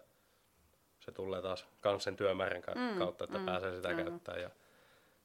se 1.00 1.12
tulee 1.12 1.42
taas 1.42 1.68
kans 1.82 2.04
sen 2.04 2.16
työmäärän 2.16 2.64
mm. 2.76 3.00
kautta, 3.00 3.24
että 3.24 3.38
mm. 3.38 3.46
pääsee 3.46 3.76
sitä 3.76 3.90
mm. 3.90 3.96
käyttämään 3.96 4.42
ja 4.42 4.50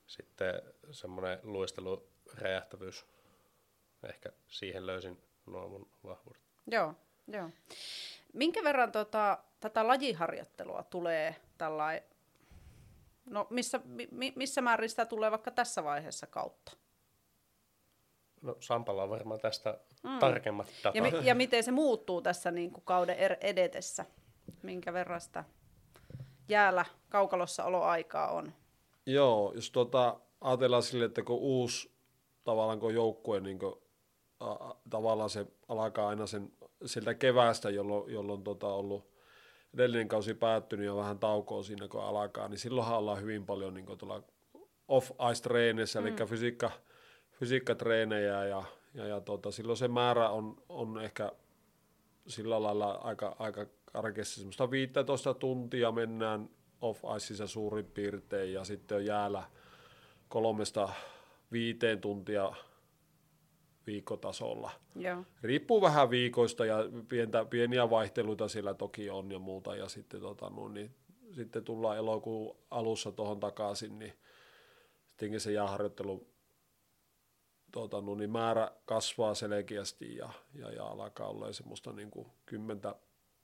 sitten 0.06 0.62
semmoinen 0.90 1.38
luisteluräjähtävyys, 1.42 3.06
ehkä 4.02 4.32
siihen 4.48 4.86
löysin 4.86 5.22
nuo 5.46 5.68
mun 5.68 5.90
vahvuudet. 6.04 6.42
Joo, 6.66 6.94
Joo. 7.32 7.50
Minkä 8.32 8.64
verran 8.64 8.92
tota, 8.92 9.38
tätä 9.60 9.86
lajiharjoittelua 9.86 10.82
tulee 10.82 11.36
tällainen, 11.58 12.02
no 13.24 13.46
missä, 13.50 13.80
mi, 14.10 14.32
missä 14.36 14.62
määrin 14.62 14.90
sitä 14.90 15.06
tulee 15.06 15.30
vaikka 15.30 15.50
tässä 15.50 15.84
vaiheessa 15.84 16.26
kautta? 16.26 16.72
No 18.42 18.56
Sampalla 18.60 19.02
on 19.02 19.10
varmaan 19.10 19.40
tästä 19.40 19.78
mm. 20.02 20.18
tarkemmat 20.18 20.66
datat. 20.84 20.94
Ja, 20.94 21.02
mi, 21.02 21.26
ja 21.26 21.34
miten 21.34 21.64
se 21.64 21.70
muuttuu 21.70 22.22
tässä 22.22 22.50
niin 22.50 22.70
kuin 22.70 22.84
kauden 22.84 23.16
er, 23.16 23.36
edetessä? 23.40 24.04
Minkä 24.62 24.92
verran 24.92 25.20
sitä 25.20 25.44
jäällä 26.48 26.84
kaukalossa 27.08 27.64
oloaikaa 27.64 28.30
on? 28.30 28.52
Joo, 29.06 29.52
jos 29.54 29.70
tuota, 29.70 30.20
ajatellaan 30.40 30.82
sille, 30.82 31.04
että 31.04 31.22
kun 31.22 31.38
uusi 31.38 31.92
tavallaan 32.44 32.80
kun 32.80 32.94
joukkue, 32.94 33.40
niin 33.40 33.58
kuin, 33.58 33.74
a, 34.40 34.74
tavallaan 34.90 35.30
se 35.30 35.46
alkaa 35.68 36.08
aina 36.08 36.26
sen 36.26 36.52
siltä 36.84 37.14
keväästä, 37.14 37.70
jolloin, 37.70 38.12
jolloin 38.12 38.44
tota 38.44 38.66
ollut 38.66 39.10
edellinen 39.74 40.08
kausi 40.08 40.34
päättynyt 40.34 40.86
ja 40.86 40.96
vähän 40.96 41.18
taukoa 41.18 41.62
siinä, 41.62 41.88
kun 41.88 42.02
alkaa, 42.02 42.48
niin 42.48 42.58
silloinhan 42.58 42.98
ollaan 42.98 43.20
hyvin 43.20 43.46
paljon 43.46 43.74
niin 43.74 43.98
tuolla 43.98 44.22
off-ice-treeneissä, 44.88 46.00
mm. 46.00 46.06
eli 46.06 46.26
fysiikka, 46.26 46.70
fysiikkatreenejä 47.32 48.44
ja, 48.44 48.62
ja, 48.94 49.06
ja 49.06 49.20
tota, 49.20 49.50
silloin 49.50 49.76
se 49.76 49.88
määrä 49.88 50.30
on, 50.30 50.62
on 50.68 51.02
ehkä 51.02 51.32
sillä 52.26 52.62
lailla 52.62 52.90
aika, 52.90 53.36
aika 53.38 53.66
karkeassa, 53.84 54.36
semmoista 54.36 54.70
15 54.70 55.34
tuntia 55.34 55.92
mennään 55.92 56.50
off-iceissa 56.80 57.46
suurin 57.46 57.84
piirtein 57.84 58.52
ja 58.52 58.64
sitten 58.64 58.96
on 58.96 59.04
jäällä 59.04 59.42
kolmesta 60.28 60.88
viiteen 61.52 62.00
tuntia 62.00 62.52
viikkotasolla. 63.86 64.70
Joo. 64.96 65.24
Riippuu 65.42 65.82
vähän 65.82 66.10
viikoista 66.10 66.66
ja 66.66 66.76
pientä, 67.08 67.44
pieniä 67.44 67.90
vaihteluita 67.90 68.48
sillä 68.48 68.74
toki 68.74 69.10
on 69.10 69.32
ja 69.32 69.38
muuta. 69.38 69.76
Ja 69.76 69.88
sitten, 69.88 70.20
tota, 70.20 70.50
no, 70.50 70.68
niin, 70.68 70.90
sitten 71.32 71.64
tullaan 71.64 71.96
elokuun 71.96 72.56
alussa 72.70 73.12
tuohon 73.12 73.40
takaisin, 73.40 73.98
niin 73.98 74.12
sittenkin 75.20 75.40
se 75.40 75.52
jääharjoittelu 75.52 76.26
tota, 77.72 78.00
no, 78.00 78.14
niin 78.14 78.30
määrä 78.30 78.70
kasvaa 78.84 79.34
selkeästi 79.34 80.16
ja, 80.16 80.30
ja, 80.54 80.70
ja 80.70 80.84
alkaa 80.86 81.28
olla 81.28 81.52
semmoista 81.52 81.92
niin 81.92 82.10
kuin 82.10 82.26
10 82.46 82.80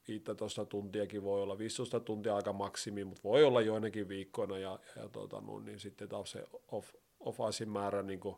15 0.08 0.64
tuntiakin 0.64 1.22
voi 1.22 1.42
olla, 1.42 1.58
15 1.58 2.00
tuntia 2.00 2.36
aika 2.36 2.52
maksimi, 2.52 3.04
mutta 3.04 3.22
voi 3.24 3.44
olla 3.44 3.60
joinakin 3.60 4.08
viikkoina 4.08 4.58
ja, 4.58 4.78
ja 4.96 5.08
tota, 5.08 5.40
no, 5.40 5.58
niin 5.58 5.80
sitten 5.80 6.08
taas 6.08 6.30
se 6.30 6.44
off, 6.68 6.94
off 7.20 7.38
määrä 7.66 8.02
niin 8.02 8.20
kuin 8.20 8.36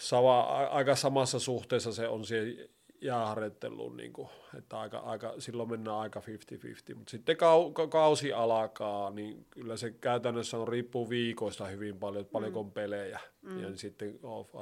sama, 0.00 0.40
aika 0.70 0.96
samassa 0.96 1.38
suhteessa 1.38 1.92
se 1.92 2.08
on 2.08 2.24
siihen 2.24 2.68
jääharjoitteluun, 3.00 3.96
niin 3.96 4.12
kuin, 4.12 4.28
että 4.58 4.80
aika, 4.80 4.98
aika, 4.98 5.34
silloin 5.38 5.70
mennään 5.70 5.96
aika 5.96 6.20
50-50, 6.20 6.94
mutta 6.94 7.10
sitten 7.10 7.36
kau, 7.36 7.72
kausi 7.72 8.32
alkaa, 8.32 9.10
niin 9.10 9.46
kyllä 9.50 9.76
se 9.76 9.90
käytännössä 9.90 10.58
on 10.58 10.68
riippuu 10.68 11.08
viikoista 11.08 11.66
hyvin 11.66 11.98
paljon, 11.98 12.20
että 12.20 12.32
paljonko 12.32 12.60
on 12.60 12.66
mm. 12.66 12.72
pelejä, 12.72 13.20
mm. 13.42 13.62
ja 13.62 13.76
sitten 13.76 14.18
off 14.22 14.54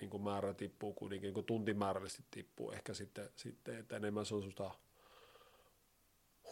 niin 0.00 0.10
kuin 0.10 0.22
määrä 0.22 0.54
tippuu 0.54 0.92
kuitenkin, 0.92 1.26
niin 1.26 1.34
kuin 1.34 1.46
tuntimäärällisesti 1.46 2.24
tippuu 2.30 2.72
ehkä 2.72 2.94
sitten, 2.94 3.28
sitten 3.36 3.78
että 3.78 3.96
enemmän 3.96 4.26
se 4.26 4.34
on 4.34 4.42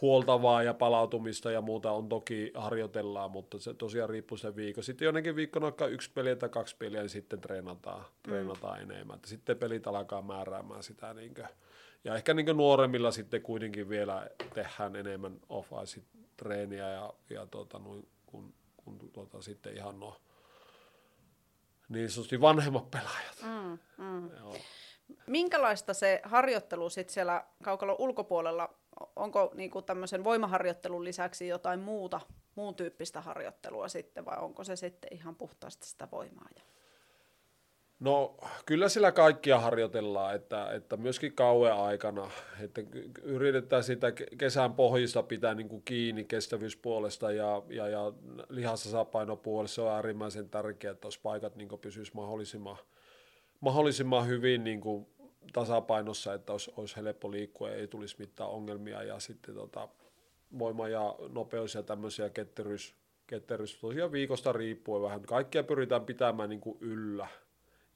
huoltavaa 0.01 0.63
ja 0.63 0.73
palautumista 0.73 1.51
ja 1.51 1.61
muuta 1.61 1.91
on 1.91 2.09
toki 2.09 2.51
harjoitellaan, 2.55 3.31
mutta 3.31 3.59
se 3.59 3.73
tosiaan 3.73 4.09
riippuu 4.09 4.37
sen 4.37 4.55
viikon. 4.55 4.83
Sitten 4.83 5.05
jonnekin 5.05 5.35
viikkona 5.35 5.63
vaikka 5.63 5.87
yksi 5.87 6.11
peli 6.13 6.35
tai 6.35 6.49
kaksi 6.49 6.75
peliä, 6.79 7.01
niin 7.01 7.09
sitten 7.09 7.41
treenataan, 7.41 8.05
treenataan 8.23 8.79
mm. 8.79 8.91
enemmän. 8.91 9.19
Sitten 9.25 9.57
pelit 9.57 9.87
alkaa 9.87 10.21
määräämään 10.21 10.83
sitä. 10.83 11.13
Niin 11.13 11.33
kuin, 11.33 11.47
ja 12.03 12.15
ehkä 12.15 12.33
niin 12.33 12.57
nuoremmilla 12.57 13.11
sitten 13.11 13.41
kuitenkin 13.41 13.89
vielä 13.89 14.27
tehdään 14.53 14.95
enemmän 14.95 15.39
off 15.49 15.71
treeniä 16.37 16.89
ja, 16.89 17.13
ja 17.29 17.45
tota, 17.45 17.79
noin, 17.79 18.07
kun, 18.25 18.53
kun 18.77 18.99
tota, 19.13 19.41
sitten 19.41 19.77
ihan 19.77 19.99
no, 19.99 20.21
niin 21.89 22.09
sanotusti 22.09 22.41
vanhemmat 22.41 22.91
pelaajat. 22.91 23.43
Mm, 23.43 23.79
mm. 24.05 24.29
Joo. 24.37 24.55
Minkälaista 25.27 25.93
se 25.93 26.21
harjoittelu 26.23 26.89
sitten 26.89 27.13
siellä 27.13 27.45
kaukalon 27.63 27.95
ulkopuolella, 27.99 28.78
onko 29.15 29.51
niinku 29.53 29.81
tämmöisen 29.81 30.23
voimaharjoittelun 30.23 31.03
lisäksi 31.03 31.47
jotain 31.47 31.79
muuta, 31.79 32.21
muun 32.55 32.75
tyyppistä 32.75 33.21
harjoittelua 33.21 33.87
sitten, 33.87 34.25
vai 34.25 34.37
onko 34.39 34.63
se 34.63 34.75
sitten 34.75 35.13
ihan 35.13 35.35
puhtaasti 35.35 35.87
sitä 35.87 36.07
voimaa? 36.11 36.49
No 37.99 38.37
kyllä 38.65 38.89
sillä 38.89 39.11
kaikkia 39.11 39.59
harjoitellaan, 39.59 40.35
että, 40.35 40.71
että 40.71 40.97
myöskin 40.97 41.33
kauan 41.33 41.77
aikana, 41.77 42.31
että 42.63 42.81
yritetään 43.23 43.83
sitä 43.83 44.11
kesän 44.37 44.73
pohjista 44.73 45.23
pitää 45.23 45.53
niin 45.53 45.69
kuin 45.69 45.81
kiinni 45.85 46.23
kestävyyspuolesta 46.23 47.31
ja, 47.31 47.61
ja, 47.69 47.87
ja 47.87 48.13
lihassasapainopuolesta, 48.49 49.75
se 49.75 49.81
on 49.81 49.91
äärimmäisen 49.91 50.49
tärkeää, 50.49 50.91
että 50.91 51.07
olisi 51.07 51.19
paikat 51.23 51.55
niin 51.55 51.69
pysyisi 51.81 52.11
mahdollisimman, 52.15 52.77
mahdollisimman 53.59 54.27
hyvin 54.27 54.63
niin 54.63 54.81
kuin 54.81 55.07
tasapainossa, 55.53 56.33
että 56.33 56.51
olisi, 56.51 56.71
olisi 56.77 56.95
helppo 56.95 57.31
liikkua 57.31 57.69
ja 57.69 57.75
ei 57.75 57.87
tulisi 57.87 58.15
mitään 58.19 58.49
ongelmia 58.49 59.03
ja 59.03 59.19
sitten 59.19 59.55
tota, 59.55 59.87
voima 60.59 60.87
ja 60.87 61.15
nopeus 61.29 61.75
ja 61.75 61.83
tämmöisiä 61.83 62.29
ketteryys, 62.29 62.95
ketteryys 63.27 63.77
tosiaan 63.77 64.11
viikosta 64.11 64.53
riippuen 64.53 65.01
vähän. 65.01 65.21
Kaikkia 65.21 65.63
pyritään 65.63 66.05
pitämään 66.05 66.49
niin 66.49 66.61
kuin 66.61 66.77
yllä 66.81 67.27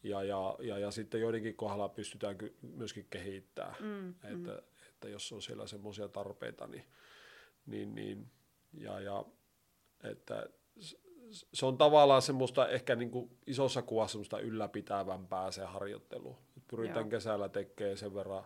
ja, 0.03 0.24
ja, 0.24 0.55
ja, 0.60 0.77
ja 0.77 0.91
sitten 0.91 1.22
joidenkin 1.22 1.55
kohdalla 1.55 1.89
pystytään 1.89 2.38
myöskin 2.62 3.07
kehittämään, 3.10 3.75
mm, 3.79 4.10
että, 4.10 4.51
mm. 4.51 4.88
että 4.89 5.10
jos 5.10 5.31
on 5.31 5.41
siellä 5.41 5.67
semmoisia 5.67 6.07
tarpeita, 6.07 6.67
niin, 6.67 6.86
niin, 7.65 7.95
niin 7.95 8.31
ja, 8.74 9.00
ja 9.00 9.25
että 10.03 10.50
se 11.53 11.65
on 11.65 11.77
tavallaan 11.77 12.22
semmoista 12.22 12.67
ehkä 12.67 12.95
niin 12.95 13.12
kuin 13.12 13.38
isossa 13.48 13.81
kuvassa 13.81 14.12
semmoista 14.12 14.39
ylläpitävämpää 14.39 15.51
se 15.51 15.65
harjoittelu. 15.65 16.38
Pyritään 16.75 17.05
Joo. 17.05 17.09
kesällä 17.09 17.49
tekemään 17.49 17.97
sen 17.97 18.15
verran 18.15 18.43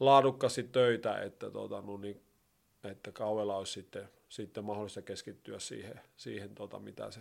laadukkaasti 0.00 0.62
töitä, 0.62 1.18
että, 1.22 1.50
tuota, 1.50 1.80
no 1.80 1.96
niin, 1.96 2.22
että 2.84 3.12
kauella 3.12 3.56
olisi 3.56 3.72
sitten, 3.72 4.08
sitten 4.28 4.64
mahdollista 4.64 5.02
keskittyä 5.02 5.58
siihen, 5.58 6.00
siihen 6.16 6.54
tuota, 6.54 6.78
mitä 6.78 7.10
se 7.10 7.20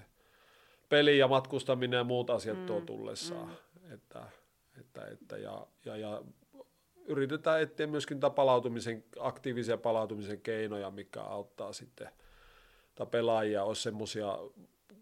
peli 0.90 1.18
ja 1.18 1.28
matkustaminen 1.28 1.98
ja 1.98 2.04
muut 2.04 2.30
asiat 2.30 2.58
mm, 2.58 2.66
tuo 2.66 2.82
tullessaan. 2.82 3.48
Mm. 3.48 3.94
Että, 3.94 4.26
että, 4.80 5.06
että, 5.06 5.38
ja, 5.38 5.68
ja, 5.86 5.98
ja 5.98 6.22
yritetään 7.06 7.62
etsiä 7.62 7.88
myöskin 7.88 8.20
palautumisen, 8.36 9.04
aktiivisia 9.20 9.78
palautumisen 9.78 10.42
keinoja, 10.42 10.92
mikä 10.92 11.22
auttaa 11.22 11.74
sitten 11.74 12.10
tai 12.96 13.08
pelaajia, 13.08 13.64
olisi 13.64 13.82
semmoisia 13.82 14.38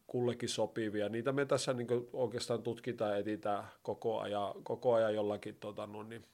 kullekin 0.08 0.50
sopivia. 0.50 1.10
Niitä 1.10 1.32
me 1.32 1.46
tässä 1.46 1.74
niin 1.74 1.88
oikeastaan 2.14 2.64
tutkitaan 2.64 3.12
ja 3.12 3.18
etsitään 3.18 3.64
koko 3.82 4.20
ajan, 4.20 4.54
koko 4.64 4.94
ajan 4.94 5.16
jollakin 5.16 5.56
tota, 5.56 5.88
no 5.88 6.04
niin, 6.04 6.26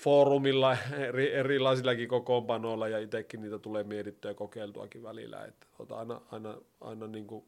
foorumilla, 0.00 0.76
eri, 1.08 1.32
erilaisillakin 1.34 2.08
kokoonpanoilla 2.08 2.88
ja 2.88 2.98
itsekin 2.98 3.42
niitä 3.42 3.58
tulee 3.58 3.84
mietittyä 3.84 4.30
ja 4.30 4.34
kokeiltuakin 4.34 5.02
välillä. 5.02 5.44
Että, 5.44 5.66
tota, 5.78 5.96
aina, 5.96 6.20
aina, 6.30 6.58
aina 6.80 7.06
niin 7.06 7.26
kuin 7.26 7.44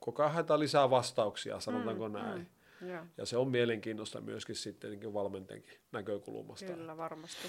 koko 0.00 0.22
ajan 0.22 0.34
haetaan 0.34 0.60
lisää 0.60 0.90
vastauksia, 0.90 1.60
sanotaanko 1.60 2.08
mm, 2.08 2.14
näin. 2.14 2.48
Mm, 2.80 2.88
yeah. 2.88 3.06
Ja 3.16 3.26
se 3.26 3.36
on 3.36 3.48
mielenkiintoista 3.48 4.20
myöskin 4.20 4.56
sitten 4.56 4.90
niin 4.90 5.14
valmentajankin 5.14 5.78
näkökulmasta. 5.92 6.72
Kyllä, 6.72 6.96
varmasti. 6.96 7.48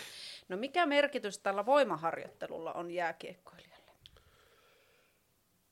No 0.49 0.57
mikä 0.57 0.85
merkitys 0.85 1.39
tällä 1.39 1.65
voimaharjoittelulla 1.65 2.73
on 2.73 2.91
jääkiekkoilijalle? 2.91 3.78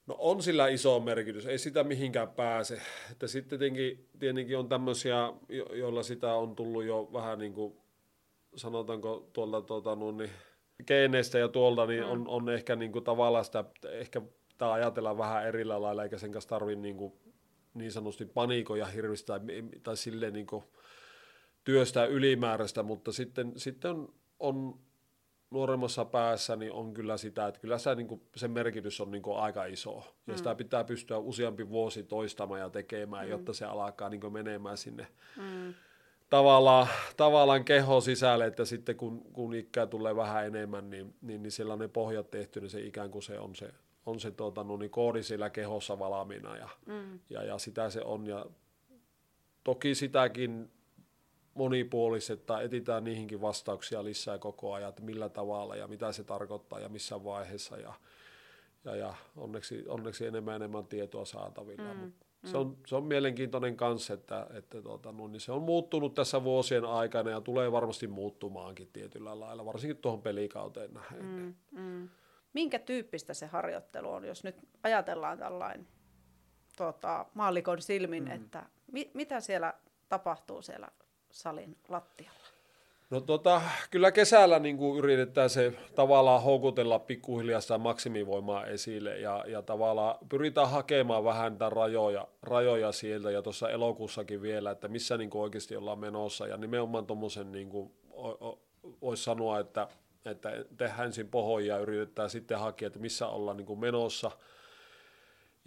No 0.08 0.15
on 0.20 0.43
sillä 0.43 0.67
iso 0.67 1.00
merkitys, 1.00 1.46
ei 1.46 1.58
sitä 1.58 1.84
mihinkään 1.84 2.30
pääse. 2.30 2.82
Että 3.12 3.28
sitten 3.28 3.60
tietenkin, 3.60 4.10
tietenkin 4.20 4.58
on 4.58 4.70
tämmöisiä, 4.70 5.34
jo- 5.50 5.74
joilla 5.74 6.04
sitä 6.04 6.34
on 6.34 6.56
tullut 6.56 6.84
jo 6.84 7.10
vähän 7.13 7.39
niin 7.39 7.54
kuin, 7.54 7.78
sanotaanko 8.56 9.30
tuolta 9.34 9.62
tuota, 9.62 9.96
no, 9.96 10.12
niin, 10.12 10.30
geeneistä 10.88 11.39
ja 11.39 11.48
tuolta, 11.48 11.86
niin 11.86 12.04
mm. 12.04 12.12
on, 12.12 12.28
on 12.28 12.50
ehkä 12.50 12.76
niin 12.76 12.91
kuin, 12.91 13.04
tavallaan 13.04 13.46
sitä, 13.46 13.65
ehkä 13.91 14.22
pitää 14.48 14.72
ajatella 14.72 15.17
vähän 15.17 15.48
erillä 15.48 15.82
lailla, 15.82 16.04
eikä 16.04 16.17
sen 16.17 16.32
kanssa 16.32 16.50
tarvitse 16.50 16.82
niin, 16.82 16.98
kuin, 16.98 17.13
niin 17.74 17.91
sanotusti 17.91 18.26
panikoja 18.26 18.86
hirvistä 18.86 19.39
tai, 19.39 19.63
tai 19.84 19.98
silleen 19.98 20.34
niin 20.34 20.48
kuin, 20.48 20.63
työstää 21.63 22.06
ylimääräistä, 22.06 22.84
mutta 22.84 23.12
sitten, 23.12 23.54
sitten 23.56 23.91
on, 23.91 24.13
on 24.39 24.80
nuoremmassa 25.49 26.05
päässä 26.05 26.55
niin 26.55 26.71
on 26.71 26.93
kyllä 26.93 27.17
sitä, 27.17 27.47
että 27.47 27.60
kyllä 27.60 27.77
se, 27.77 27.95
niin 27.95 28.07
kuin, 28.07 28.21
sen 28.36 28.51
merkitys 28.51 29.01
on 29.01 29.12
niin 29.12 29.21
kuin, 29.21 29.38
aika 29.38 29.65
iso. 29.65 30.03
Ja 30.27 30.33
mm. 30.33 30.38
sitä 30.38 30.55
pitää 30.55 30.83
pystyä 30.83 31.17
useampi 31.17 31.69
vuosi 31.69 32.03
toistamaan 32.03 32.60
ja 32.60 32.69
tekemään, 32.69 33.25
mm. 33.25 33.31
jotta 33.31 33.53
se 33.53 33.65
alkaa 33.65 34.10
niin 34.10 34.21
kuin, 34.21 34.33
menemään 34.33 34.77
sinne 34.77 35.07
mm. 35.38 35.73
tavallaan, 36.29 36.88
tavallaan 37.17 37.65
keho 37.65 38.01
sisälle, 38.01 38.45
että 38.45 38.65
sitten 38.65 38.95
kun, 38.95 39.21
kun 39.33 39.53
ikää 39.53 39.88
tulee 39.88 40.15
vähän 40.15 40.45
enemmän, 40.45 40.89
niin, 40.89 41.15
niin, 41.21 41.43
niin 41.43 41.51
siellä 41.51 41.73
on 41.73 41.79
ne 41.79 41.88
pohjat 41.88 42.31
tehty, 42.31 42.62
niin 42.62 42.69
se 42.69 42.81
ikään 42.81 43.12
kuin 43.12 43.23
se 43.23 43.39
on 43.39 43.55
se 43.55 43.73
on 44.07 44.19
se 44.19 44.31
tuota, 44.31 44.63
no, 44.63 44.77
niin 44.77 44.91
koodi 44.91 45.23
sillä 45.23 45.49
kehossa 45.49 45.99
valmiina 45.99 46.57
ja, 46.57 46.69
mm. 46.86 47.19
ja, 47.29 47.43
ja, 47.43 47.57
sitä 47.57 47.89
se 47.89 48.01
on. 48.01 48.27
Ja 48.27 48.45
toki 49.63 49.95
sitäkin 49.95 50.71
monipuolisetta, 51.58 52.62
etsitään 52.62 53.04
niihinkin 53.04 53.41
vastauksia 53.41 54.04
lisää 54.04 54.38
koko 54.38 54.74
ajan, 54.74 54.89
että 54.89 55.02
millä 55.02 55.30
tavalla 55.30 55.76
ja 55.76 55.88
mitä 55.88 56.12
se 56.12 56.24
tarkoittaa 56.24 56.80
ja 56.80 56.89
missä 56.89 57.24
vaiheessa 57.24 57.78
ja, 57.78 57.93
ja, 58.86 58.96
ja 58.96 59.13
onneksi, 59.36 59.84
onneksi 59.88 60.26
enemmän 60.26 60.56
enemmän 60.56 60.86
tietoa 60.86 61.26
saatavilla. 61.26 61.93
Mm. 61.93 62.00
Mm. 62.00 62.12
Se, 62.50 62.58
on, 62.58 62.78
se 62.88 62.96
on 62.96 63.04
mielenkiintoinen 63.04 63.78
kanssa, 63.78 64.13
että, 64.13 64.48
että 64.54 64.82
tuota, 64.82 65.12
no, 65.12 65.28
niin 65.28 65.41
se 65.41 65.52
on 65.52 65.62
muuttunut 65.62 66.13
tässä 66.13 66.43
vuosien 66.43 66.86
aikana 66.86 67.30
ja 67.30 67.41
tulee 67.41 67.72
varmasti 67.72 68.08
muuttumaankin 68.08 68.89
tietyllä 68.93 69.39
lailla, 69.39 69.65
varsinkin 69.65 69.98
tuohon 69.98 70.22
pelikauteen 70.22 70.93
nähden. 70.93 71.26
Mm. 71.26 71.56
Mm 71.72 72.10
minkä 72.58 72.80
tyyppistä 72.80 73.34
se 73.34 73.46
harjoittelu 73.46 74.12
on, 74.12 74.26
jos 74.26 74.43
nyt 74.43 74.56
ajatellaan 74.84 75.38
tällainen 75.38 75.88
tota, 76.78 77.26
maallikon 77.34 77.82
silmin, 77.82 78.26
mm. 78.26 78.32
että 78.32 78.65
mi- 78.91 79.12
mitä 79.13 79.39
siellä 79.39 79.74
tapahtuu 80.10 80.62
siellä 80.62 80.88
salin 81.38 81.78
lattialla? 81.89 82.38
No 83.10 83.21
tota, 83.21 83.62
kyllä 83.91 84.12
kesällä 84.12 84.60
niin 84.60 84.78
kuin 84.78 85.00
yritetään 85.00 85.50
se 85.50 85.73
tavallaan 85.95 86.43
houkutella 86.43 87.00
pikkuhiljaa 87.00 87.62
sitä 87.62 87.78
maksimivoimaa 87.78 88.65
esille 88.65 89.19
ja, 89.19 89.45
ja 89.47 89.62
tavallaan 89.62 90.15
pyritään 90.30 90.69
hakemaan 90.69 91.23
vähän 91.23 91.52
niitä 91.52 91.69
rajoja, 91.69 92.28
rajoja 92.41 92.91
sieltä 92.91 93.32
ja 93.32 93.41
tuossa 93.41 93.69
elokuussakin 93.69 94.41
vielä, 94.41 94.71
että 94.71 94.88
missä 94.88 95.17
niin 95.17 95.30
kuin 95.30 95.41
oikeasti 95.41 95.76
ollaan 95.76 96.00
menossa 96.00 96.47
ja 96.47 96.58
nimenomaan 96.58 97.06
tuommoisen 97.06 97.52
niin 97.52 97.69
voisi 99.02 99.23
sanoa, 99.23 99.60
että 99.60 99.88
että 100.26 100.50
tehdään 100.78 101.06
ensin 101.06 101.28
pohoja 101.28 101.76
ja 101.76 101.82
yritetään 101.82 102.30
sitten 102.30 102.60
hakea, 102.60 102.88
että 102.88 103.00
missä 103.00 103.28
ollaan 103.28 103.58
niin 103.58 103.65
kuin 103.65 103.80
menossa. 103.80 104.32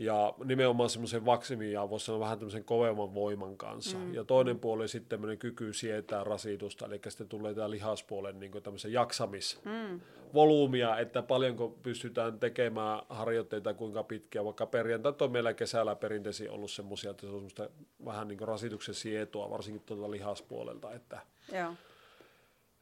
Ja 0.00 0.34
nimenomaan 0.44 0.90
semmoisen 0.90 1.24
vaksimiin 1.24 1.72
ja 1.72 1.90
voisi 1.90 2.06
sanoa 2.06 2.20
vähän 2.20 2.38
tämmöisen 2.38 2.64
kovemman 2.64 3.14
voiman 3.14 3.56
kanssa. 3.56 3.98
Mm. 3.98 4.14
Ja 4.14 4.24
toinen 4.24 4.58
puoli 4.58 4.88
sitten 4.88 5.08
tämmöinen 5.08 5.38
kyky 5.38 5.72
sietää 5.72 6.24
rasitusta, 6.24 6.86
eli 6.86 7.00
sitten 7.08 7.28
tulee 7.28 7.54
tämä 7.54 7.70
lihaspuolen 7.70 8.40
niin 8.40 8.52
tämmöisen 8.62 8.92
jaksamisvolyymia, 8.92 10.94
mm. 10.94 11.02
että 11.02 11.22
paljonko 11.22 11.68
pystytään 11.82 12.38
tekemään 12.38 13.02
harjoitteita, 13.08 13.74
kuinka 13.74 14.02
pitkiä. 14.02 14.44
Vaikka 14.44 14.66
perjantai 14.66 15.14
on 15.20 15.32
meillä 15.32 15.54
kesällä 15.54 15.96
perinteisesti 15.96 16.48
ollut 16.48 16.70
semmoisia, 16.70 17.10
että 17.10 17.20
se 17.20 17.26
on 17.26 17.32
semmoista 17.32 17.70
vähän 18.04 18.28
niin 18.28 18.40
rasituksen 18.40 18.94
sietoa, 18.94 19.50
varsinkin 19.50 19.82
tuolta 19.86 20.10
lihaspuolelta. 20.10 20.92
Että, 20.92 21.20
Joo 21.52 21.72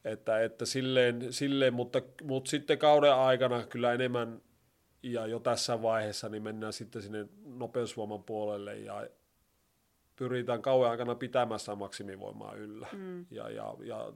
että, 0.04 0.40
että 0.40 0.66
silleen, 0.66 1.33
silleen 1.33 1.74
mutta, 1.74 2.02
mutta 2.22 2.50
sitten 2.50 2.78
kauden 2.78 3.14
aikana 3.14 3.66
kyllä 3.66 3.92
enemmän 3.92 4.40
ja 5.02 5.26
jo 5.26 5.38
tässä 5.38 5.82
vaiheessa 5.82 6.28
niin 6.28 6.42
mennään 6.42 6.72
sitten 6.72 7.02
sinne 7.02 7.26
nopeusvoiman 7.44 8.24
puolelle 8.24 8.76
ja 8.76 9.08
pyritään 10.16 10.62
kauan 10.62 10.90
aikana 10.90 11.14
pitämään 11.14 11.61
sitä 11.61 11.74
maksimivoimaa 11.74 12.54
yllä. 12.54 12.88
Mm. 12.92 13.26
Ja, 13.30 13.50
ja, 13.50 13.74
ja 13.80 14.12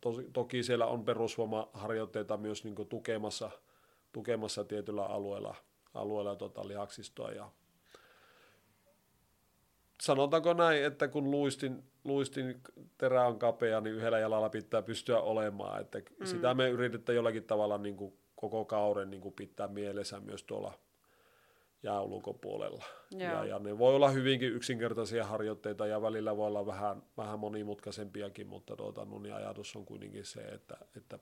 to, 0.00 0.10
toki 0.32 0.62
siellä 0.62 0.86
on 0.86 1.04
perusvoimaharjoitteita 1.04 2.36
myös 2.36 2.64
niin 2.64 2.74
tukemassa, 2.88 3.50
tukemassa 4.12 4.64
tietyllä 4.64 5.04
alueella, 5.04 5.54
alueella 5.94 6.36
tota 6.36 6.68
lihaksistoa 6.68 7.30
ja 7.30 7.50
sanotaanko 10.02 10.52
näin, 10.52 10.84
että 10.84 11.08
kun 11.08 11.30
luistin, 11.30 11.82
luistin 12.04 12.60
terä 12.98 13.26
on 13.26 13.38
kapea, 13.38 13.80
niin 13.80 13.94
yhdellä 13.94 14.18
jalalla 14.18 14.50
pitää 14.50 14.82
pystyä 14.82 15.20
olemaan. 15.20 15.80
Että 15.80 15.98
mm. 15.98 16.26
Sitä 16.26 16.54
me 16.54 16.70
yritetään 16.70 17.16
jollakin 17.16 17.44
tavalla 17.44 17.78
niin 17.78 17.96
kuin 17.96 18.14
koko 18.42 18.64
kauden 18.64 19.10
niin 19.10 19.20
kuin 19.20 19.34
pitää 19.34 19.68
mielessä 19.68 20.20
myös 20.20 20.42
tuolla 20.42 20.78
jää 21.82 22.00
ulkopuolella. 22.00 22.84
Ja, 23.10 23.44
ja, 23.44 23.58
ne 23.58 23.78
voi 23.78 23.94
olla 23.94 24.10
hyvinkin 24.10 24.52
yksinkertaisia 24.52 25.26
harjoitteita 25.26 25.86
ja 25.86 26.02
välillä 26.02 26.36
voi 26.36 26.46
olla 26.46 26.66
vähän, 26.66 27.02
vähän 27.16 27.38
monimutkaisempiakin, 27.38 28.46
mutta 28.46 28.76
tuota, 28.76 29.04
no, 29.04 29.18
niin 29.18 29.34
ajatus 29.34 29.76
on 29.76 29.84
kuitenkin 29.84 30.24
se, 30.24 30.40
että, 30.40 30.76
että 30.96 31.18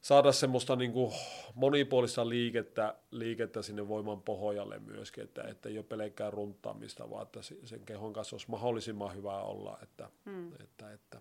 saada 0.00 0.32
semmoista 0.32 0.76
niin 0.76 0.92
kuin 0.92 1.12
monipuolista 1.54 2.28
liikettä, 2.28 2.94
liikettä 3.10 3.62
sinne 3.62 3.88
voiman 3.88 4.22
pohjalle 4.22 4.78
myöskin, 4.78 5.24
että, 5.24 5.42
että 5.42 5.68
ei 5.68 5.78
ole 5.78 5.84
pelkkää 5.84 6.30
runtaamista, 6.30 7.10
vaan 7.10 7.22
että 7.22 7.40
sen 7.64 7.84
kehon 7.84 8.12
kanssa 8.12 8.34
olisi 8.36 8.50
mahdollisimman 8.50 9.14
hyvä 9.14 9.40
olla. 9.40 9.78
Että, 9.82 10.10
hmm. 10.24 10.52
että, 10.52 10.92
että. 10.92 11.20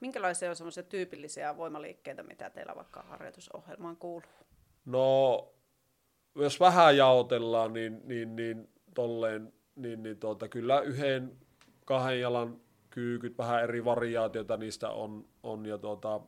Minkälaisia 0.00 0.50
on 0.50 0.56
semmoisia 0.56 0.82
tyypillisiä 0.82 1.56
voimaliikkeitä, 1.56 2.22
mitä 2.22 2.50
teillä 2.50 2.76
vaikka 2.76 3.02
harjoitusohjelmaan 3.02 3.96
kuuluu? 3.96 4.30
No, 4.84 5.48
jos 6.34 6.60
vähän 6.60 6.96
jaotellaan, 6.96 7.72
niin, 7.72 8.00
niin, 8.04 8.36
niin 8.36 8.68
tolleen, 8.94 9.52
niin, 9.76 10.02
niin 10.02 10.18
tuota, 10.18 10.48
kyllä 10.48 10.80
yhden, 10.80 11.36
kahden 11.84 12.20
jalan 12.20 12.60
kyykyt, 12.90 13.38
vähän 13.38 13.62
eri 13.62 13.84
variaatioita 13.84 14.56
niistä 14.56 14.90
on, 14.90 15.28
on 15.42 15.66
ja 15.66 15.78
tuota, 15.78 16.20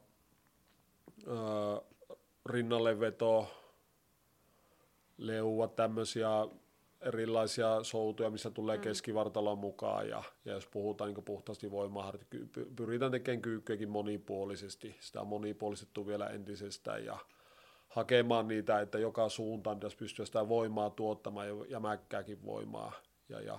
rinnalle 2.46 3.00
veto, 3.00 3.50
leua, 5.18 5.68
tämmöisiä 5.68 6.28
erilaisia 7.00 7.82
soutuja, 7.82 8.30
missä 8.30 8.50
tulee 8.50 8.76
mm. 8.76 8.82
keskivartalon 8.82 9.58
mukaan 9.58 10.08
ja, 10.08 10.22
ja 10.44 10.52
jos 10.52 10.66
puhutaan 10.66 11.14
niin 11.14 11.24
puhtaasti 11.24 11.70
voimaa, 11.70 12.12
pyritään 12.76 13.12
tekemään 13.12 13.42
kyykkyäkin 13.42 13.88
monipuolisesti, 13.88 14.96
sitä 15.00 15.20
on 15.20 15.26
monipuolistettu 15.26 16.06
vielä 16.06 16.26
entisestään 16.26 17.04
ja 17.04 17.18
hakemaan 17.88 18.48
niitä, 18.48 18.80
että 18.80 18.98
joka 18.98 19.28
suuntaan 19.28 19.76
pitäisi 19.76 19.96
pystyä 19.96 20.26
sitä 20.26 20.48
voimaa 20.48 20.90
tuottamaan 20.90 21.48
ja, 21.48 21.54
ja 21.68 21.80
mäkkääkin 21.80 22.44
voimaa 22.44 22.92
ja, 23.28 23.40
ja, 23.40 23.58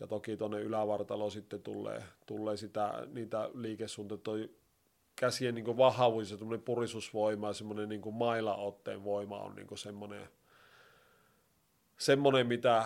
ja 0.00 0.06
toki 0.06 0.36
tuonne 0.36 0.60
ylävartaloon 0.60 1.30
sitten 1.30 1.62
tulee, 1.62 2.02
tulee 2.26 2.56
sitä, 2.56 3.06
niitä 3.12 3.50
liikesuuntia, 3.54 4.18
toi 4.18 4.50
käsien 5.16 5.54
niin 5.54 5.76
vahvuus 5.76 6.30
ja 6.30 6.36
purisusvoima 6.64 7.46
ja 7.46 7.52
semmoinen 7.52 7.88
niin 7.88 8.14
mailaotteen 8.14 9.04
voima 9.04 9.38
on 9.38 9.54
niin 9.54 9.78
semmoinen, 9.78 10.28
semmoinen, 12.04 12.46
mitä 12.46 12.84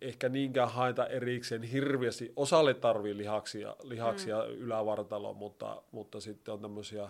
ehkä 0.00 0.28
niinkään 0.28 0.68
haeta 0.68 1.06
erikseen 1.06 1.62
hirveästi. 1.62 2.32
Osalle 2.36 2.74
tarvii 2.74 3.16
lihaksia, 3.16 3.76
lihaksia 3.82 4.36
mm. 4.36 4.52
ylävartaloon, 4.52 5.36
mutta, 5.36 5.82
mutta 5.92 6.20
sitten 6.20 6.54
on 6.54 6.60
tämmöisiä, 6.60 7.08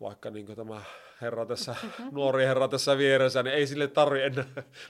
vaikka 0.00 0.30
niin 0.30 0.46
tämä 0.56 0.82
herra 1.20 1.46
tässä, 1.46 1.76
nuori 2.12 2.44
herra 2.44 2.68
tässä 2.68 2.98
vieressä, 2.98 3.42
niin 3.42 3.54
ei 3.54 3.66
sille 3.66 3.88
tarvi 3.88 4.22
enää 4.22 4.44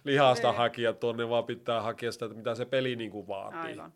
lihasta 0.05 0.49
ei. 0.49 0.57
hakea 0.57 0.93
tuonne, 0.93 1.29
vaan 1.29 1.45
pitää 1.45 1.83
hakea 1.83 2.13
sitä, 2.13 2.29
mitä 2.29 2.55
se 2.55 2.65
peli 2.65 2.97
niin 2.97 3.11
kuin 3.11 3.29
vaatii. 3.29 3.61
Aivan. 3.61 3.93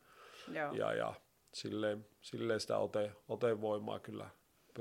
Joo. 0.53 0.73
Ja, 0.73 0.93
ja 0.95 1.15
silleen, 1.53 2.07
silleen 2.21 2.61
sitä 2.61 2.79
ote, 2.79 3.13
otevoimaa 3.29 3.99
kyllä 3.99 4.31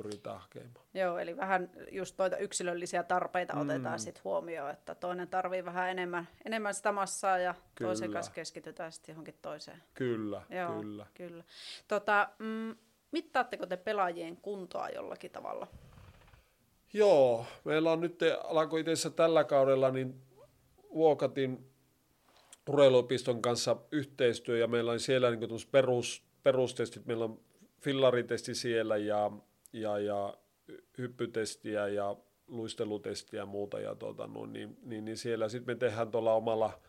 pyritään 0.03 0.39
hakemaan. 0.39 0.85
Joo, 0.93 1.17
eli 1.17 1.37
vähän 1.37 1.69
just 1.91 2.17
noita 2.17 2.37
yksilöllisiä 2.37 3.03
tarpeita 3.03 3.53
mm. 3.53 3.61
otetaan 3.61 3.99
sitten 3.99 4.23
huomioon, 4.23 4.71
että 4.71 4.95
toinen 4.95 5.27
tarvii 5.27 5.65
vähän 5.65 5.89
enemmän, 5.89 6.27
enemmän 6.45 6.73
sitä 6.73 6.91
massaa 6.91 7.37
ja 7.37 7.55
kyllä. 7.75 7.89
toisen 7.89 8.11
kanssa 8.11 8.31
keskitytään 8.31 8.91
sitten 8.91 9.13
johonkin 9.13 9.35
toiseen. 9.41 9.83
Kyllä, 9.93 10.41
Joo, 10.49 10.81
kyllä. 10.81 11.05
kyllä. 11.13 11.43
Tota, 11.87 12.29
mm, 12.39 12.75
mittaatteko 13.11 13.65
te 13.65 13.77
pelaajien 13.77 14.37
kuntoa 14.37 14.89
jollakin 14.89 15.31
tavalla? 15.31 15.67
Joo, 16.93 17.45
meillä 17.63 17.91
on 17.91 18.01
nyt, 18.01 18.19
alkoi 18.43 18.79
itse 18.79 19.09
tällä 19.09 19.43
kaudella, 19.43 19.91
niin 19.91 20.21
Vuokatin 20.93 21.69
urheiluopiston 22.69 23.41
kanssa 23.41 23.77
yhteistyö 23.91 24.57
ja 24.57 24.67
meillä 24.67 24.91
on 24.91 24.99
siellä 24.99 25.31
niin 25.31 25.49
perus, 25.71 26.23
perustestit, 26.43 27.05
meillä 27.05 27.25
on 27.25 27.39
fillaritesti 27.81 28.55
siellä 28.55 28.97
ja, 28.97 29.31
ja, 29.73 29.99
ja 29.99 30.33
hyppytestiä 30.97 31.87
ja 31.87 32.15
luistelutestiä 32.47 33.39
ja 33.39 33.45
muuta 33.45 33.79
ja 33.79 33.95
tuota, 33.95 34.27
no, 34.27 34.45
niin, 34.45 34.77
niin, 34.83 35.05
niin, 35.05 35.17
siellä 35.17 35.49
sitten 35.49 35.75
me 35.75 35.79
tehdään 35.79 36.11
tuolla 36.11 36.33
omalla, 36.33 36.79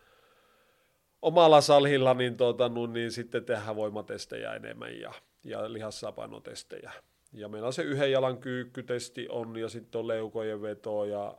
omalla 1.22 1.60
salhilla, 1.60 2.14
niin, 2.14 2.36
tuota, 2.36 2.68
no, 2.68 2.86
niin 2.86 3.12
sitten 3.12 3.44
tehdään 3.44 3.76
voimatestejä 3.76 4.54
enemmän 4.54 5.00
ja, 5.00 5.12
ja 5.44 5.72
lihassapainotestejä. 5.72 6.92
Ja 7.32 7.48
meillä 7.48 7.66
on 7.66 7.72
se 7.72 7.82
yhden 7.82 8.12
jalan 8.12 8.38
kyykkytesti 8.38 9.28
on 9.28 9.56
ja 9.56 9.68
sitten 9.68 9.98
on 9.98 10.08
leukojen 10.08 10.62
veto 10.62 11.04
ja 11.04 11.38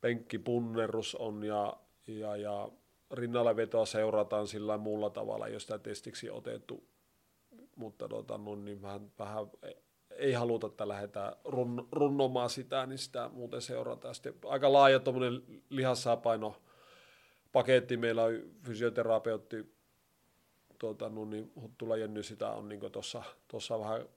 penkkipunnerus 0.00 1.14
on 1.14 1.44
ja, 1.44 1.76
ja, 2.06 2.36
ja 2.36 2.68
rinnalle 3.10 3.56
vetoa 3.56 3.86
seurataan 3.86 4.46
sillä 4.46 4.78
muulla 4.78 5.10
tavalla, 5.10 5.48
jos 5.48 5.62
sitä 5.62 5.78
testiksi 5.78 6.30
otettu. 6.30 6.88
Mutta 7.76 8.08
tota, 8.08 8.38
no, 8.38 8.54
niin 8.54 8.82
vähän, 8.82 9.12
vähän 9.18 9.46
ei 10.18 10.32
haluta, 10.32 10.66
että 10.66 10.88
lähdetään 10.88 11.32
run, 11.44 11.88
runnomaan 11.92 12.50
sitä, 12.50 12.86
niin 12.86 12.98
sitä 12.98 13.30
muuten 13.32 13.62
seurataan. 13.62 14.14
Sitten 14.14 14.34
aika 14.44 14.72
laaja 14.72 15.00
tuommoinen 15.00 15.42
lihassapaino 15.70 16.62
paketti. 17.52 17.96
Meillä 17.96 18.24
on 18.24 18.32
fysioterapeutti, 18.62 19.74
tuota, 20.78 21.08
no, 21.08 21.24
niin 21.24 21.52
Huttula 21.60 21.96
Jenny 21.96 22.22
sitä 22.22 22.50
on 22.50 22.68
niin 22.68 22.80
tuossa 23.48 23.80
vähän, 23.80 24.08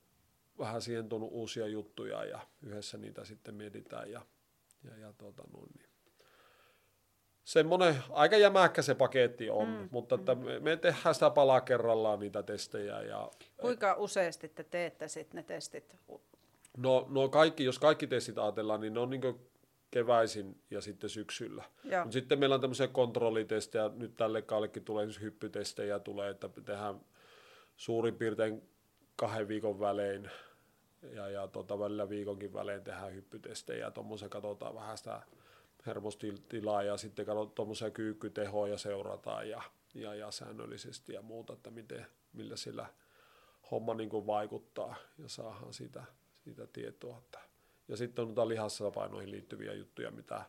vähän 0.60 0.82
siihen 0.82 1.10
tuonut 1.10 1.30
uusia 1.32 1.68
juttuja 1.68 2.26
ja 2.26 2.40
yhdessä 2.62 2.98
niitä 2.98 3.26
sitten 3.26 3.56
mietitään. 3.56 4.12
Ja, 4.12 4.22
ja, 4.84 4.98
ja 4.98 5.14
tuota, 5.14 5.44
no, 5.54 5.60
niin 5.78 5.91
semmoinen 7.44 7.96
aika 8.10 8.38
jämäkkä 8.38 8.82
se 8.82 8.96
paketti 8.96 9.50
on, 9.50 9.68
mm, 9.68 9.90
mutta 9.92 10.16
että 10.16 10.36
mm. 10.36 10.42
me, 10.42 10.60
me 10.60 10.78
tehdään 10.78 11.16
sitä 11.16 11.30
palaa 11.30 11.62
kerrallaan 11.62 12.20
niitä 12.20 12.44
testejä. 12.44 13.02
Ja, 13.02 13.32
Kuinka 13.58 13.94
useasti 13.94 14.50
te 14.50 14.64
teette 14.64 15.08
sitten 15.08 15.38
ne 15.38 15.44
testit? 15.44 15.96
No, 16.78 17.06
no 17.10 17.30
kaikki, 17.30 17.64
jos 17.64 17.80
kaikki 17.80 18.08
testit 18.08 18.38
ajatellaan, 18.38 18.82
niin 18.82 18.94
ne 18.94 19.00
on 19.00 19.10
niin 19.10 19.40
keväisin 19.92 20.62
ja 20.70 20.82
sitten 20.82 21.10
syksyllä. 21.10 21.64
Mut 22.04 22.14
sitten 22.14 22.40
meillä 22.40 22.56
on 22.56 22.62
tämmöisiä 22.62 22.88
kontrollitestejä, 22.88 23.90
nyt 23.96 24.18
tälle 24.18 24.42
kaallekin 24.42 24.86
tulee 24.86 25.06
siis 25.06 25.22
hyppytestejä, 25.22 26.00
tulee, 26.00 26.30
että 26.30 26.50
tehdään 26.66 27.02
suurin 27.78 28.16
piirtein 28.16 28.70
kahden 29.16 29.48
viikon 29.48 29.80
välein 29.80 30.30
ja, 31.14 31.30
ja 31.30 31.48
tota, 31.48 31.80
välillä 31.80 32.10
viikonkin 32.10 32.54
välein 32.54 32.84
tehdään 32.84 33.14
hyppytestejä 33.14 33.86
ja 33.86 33.92
tuommoisen 33.92 34.30
katsotaan 34.30 34.76
vähän 34.76 34.98
sitä 34.98 35.22
hermostilaa 35.86 36.84
ja 36.84 36.98
sitten 36.98 37.26
katsotaan 37.26 37.56
tuommoisia 37.56 37.90
kyykkytehoja 37.90 38.78
seurataan 38.78 39.50
ja, 39.50 39.62
ja, 39.94 40.16
ja 40.16 40.32
säännöllisesti 40.32 41.14
ja 41.14 41.22
muuta, 41.22 41.54
että 41.54 41.72
miten, 41.72 42.06
millä 42.34 42.56
sillä 42.56 42.86
homma 43.72 43.94
niin 43.94 44.10
kuin 44.10 44.28
vaikuttaa 44.28 44.96
ja 45.18 45.30
saadaan 45.30 45.74
siitä, 45.74 46.04
siitä 46.44 46.68
tietoa. 46.68 47.18
Että. 47.18 47.40
Ja 47.88 47.98
sitten 47.98 48.26
on 48.26 48.36
noita 48.36 48.92
painoihin 48.94 49.32
liittyviä 49.32 49.74
juttuja, 49.74 50.12
mitä 50.12 50.46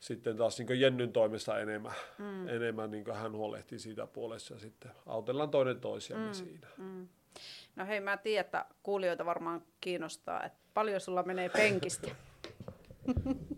sitten 0.00 0.36
taas 0.36 0.58
niin 0.58 0.80
Jennyn 0.80 1.12
toimesta 1.12 1.58
enemmän, 1.58 1.92
mm. 2.18 2.48
enemmän 2.48 2.90
niin 2.90 3.14
hän 3.14 3.32
huolehtii 3.32 3.78
siitä 3.78 4.06
puolesta 4.06 4.54
ja 4.54 4.60
sitten 4.60 4.90
autellaan 5.06 5.50
toinen 5.50 5.80
toisiamme 5.80 6.26
mm. 6.26 6.34
siinä. 6.34 6.68
Mm. 6.76 7.08
No 7.76 7.86
hei, 7.86 8.00
mä 8.00 8.16
tiedän, 8.16 8.44
että 8.44 8.66
kuulijoita 8.82 9.24
varmaan 9.24 9.62
kiinnostaa, 9.80 10.44
että 10.44 10.58
paljon 10.74 11.00
sulla 11.00 11.22
menee 11.22 11.48
penkistä. 11.48 12.08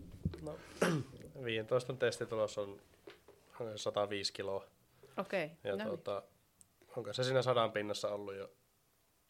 No, 0.45 0.57
15 1.43 1.93
testitulos 1.93 2.57
on 2.57 2.81
105 3.75 4.33
kiloa. 4.33 4.65
Okei, 5.17 5.45
okay, 5.45 5.57
ja 5.63 5.75
no 5.75 5.85
tuota, 5.85 6.23
onko 6.97 7.13
se 7.13 7.23
siinä 7.23 7.41
sadan 7.41 7.71
pinnassa 7.71 8.09
ollut 8.09 8.35
jo 8.35 8.51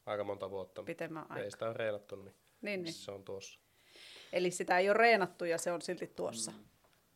aika 0.06 0.24
monta 0.24 0.50
vuotta. 0.50 0.84
Pitemmän 0.84 1.24
aikaa. 1.24 1.44
Ei 1.44 1.52
sitä 1.52 1.66
ole 1.66 1.74
reenattu, 1.74 2.16
niin, 2.16 2.36
niin, 2.62 2.84
niin. 2.84 2.94
se 2.94 3.12
on 3.12 3.24
tuossa. 3.24 3.60
Eli 4.34 4.52
sitä 4.52 4.78
ei 4.78 4.90
ole 4.90 4.98
reenattu 4.98 5.46
ja 5.46 5.58
se 5.58 5.72
on 5.72 5.82
silti 5.82 6.08
tuossa. 6.08 6.52
Mm. 6.52 6.66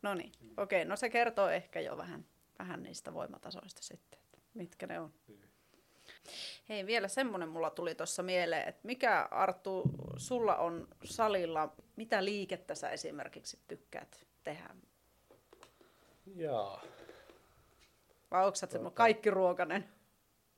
No 0.02 0.14
niin, 0.14 0.32
okei, 0.56 0.82
okay, 0.82 0.84
no 0.84 0.96
se 0.96 1.10
kertoo 1.10 1.48
ehkä 1.48 1.80
jo 1.80 1.96
vähän, 1.96 2.26
vähän 2.58 2.82
niistä 2.82 3.14
voimatasoista 3.14 3.82
sitten, 3.82 4.20
että 4.20 4.38
mitkä 4.54 4.86
ne 4.86 5.00
on. 5.00 5.12
Mm. 5.28 5.49
Hei, 6.68 6.86
vielä 6.86 7.08
semmoinen 7.08 7.48
mulla 7.48 7.70
tuli 7.70 7.94
tuossa 7.94 8.22
mieleen, 8.22 8.68
että 8.68 8.80
mikä 8.82 9.28
Arttu, 9.30 9.82
sulla 10.16 10.56
on 10.56 10.88
salilla, 11.04 11.72
mitä 11.96 12.24
liikettä 12.24 12.74
sä 12.74 12.90
esimerkiksi 12.90 13.58
tykkäät 13.68 14.26
tehdä? 14.44 14.74
Jaa. 16.36 16.82
Vai 18.30 18.44
onko 18.44 18.54
sä 18.54 18.66
tuota... 18.66 18.90
kaikki 18.90 19.30
ruokanen? 19.30 19.88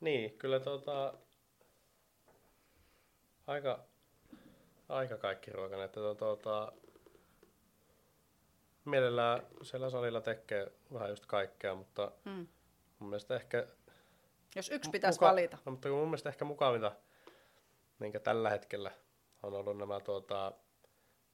Niin, 0.01 0.39
kyllä 0.39 0.61
tuota, 0.61 1.15
aika, 3.47 3.85
aika 4.89 5.17
kaikki 5.17 5.51
ruokanen. 5.51 5.85
Että 5.85 6.01
tuota, 6.19 6.73
mielellään 8.85 9.47
siellä 9.63 9.91
salilla 9.91 10.21
tekee 10.21 10.73
vähän 10.93 11.11
just 11.11 11.27
kaikkea, 11.27 11.75
mutta 11.75 12.13
hmm. 12.25 12.47
mun 12.99 13.09
mielestä 13.11 13.37
ehkä 13.37 13.67
jos 14.57 14.71
yksi 14.71 14.91
pitäisi 14.91 15.17
muka- 15.21 15.31
valita. 15.31 15.59
No, 15.65 15.73
mutta 15.73 15.89
mun 15.89 16.09
mielestä 16.09 16.29
ehkä 16.29 16.45
mukavinta, 16.45 16.93
minkä 17.99 18.21
tällä 18.21 18.51
hetkellä 18.51 18.91
on 19.43 19.55
ollut 19.55 19.79
nämä 19.79 20.01
tuota, 20.01 20.53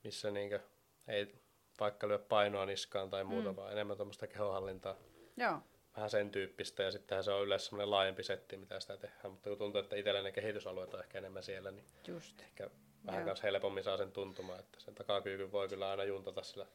missä 0.05 0.31
niinkö 0.31 0.61
ei 1.09 1.35
vaikka 1.81 2.09
lyö 2.09 2.19
painoa 2.19 2.67
niskaan 2.67 3.11
tai 3.11 3.25
muuta, 3.25 3.51
mm. 3.51 3.57
vaan 3.57 3.73
enemmän 3.73 3.97
tuommoista 3.97 4.27
kehohallintaa. 4.27 4.97
Joo. 5.37 5.59
Vähän 5.97 6.11
sen 6.11 6.31
tyyppistä 6.31 6.83
ja 6.83 6.91
sittenhän 6.91 7.25
se 7.25 7.31
on 7.31 7.45
yleensä 7.45 7.67
semmoinen 7.67 7.91
laajempi 7.91 8.23
setti, 8.23 8.57
mitä 8.57 8.81
sitä 8.81 8.97
tehdään, 8.97 9.31
mutta 9.31 9.51
kun 9.51 9.59
tuntuu, 9.59 9.81
että 9.81 9.97
itsellä 9.97 10.23
ne 10.23 10.33
kehitysalueet 10.33 10.95
on 10.95 11.01
ehkä 11.01 11.19
enemmän 11.19 11.43
siellä, 11.43 11.71
niin 11.71 11.87
Just. 12.09 12.41
ehkä 12.41 12.71
vähän 13.07 13.25
kanssa 13.25 13.47
helpommin 13.47 13.85
saa 13.85 13.97
sen 13.97 14.13
tuntumaan, 14.13 14.61
että 14.61 14.81
sen 14.81 14.95
takakyykyn 14.95 15.53
voi 15.53 15.69
kyllä 15.69 15.91
aina 15.91 16.05
juntata 16.05 16.43
sillä 16.43 16.67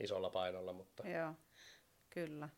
isolla 0.00 0.30
painolla, 0.30 0.72
mutta 0.72 1.08
Joo, 1.08 1.34
kyllä. 2.10 2.48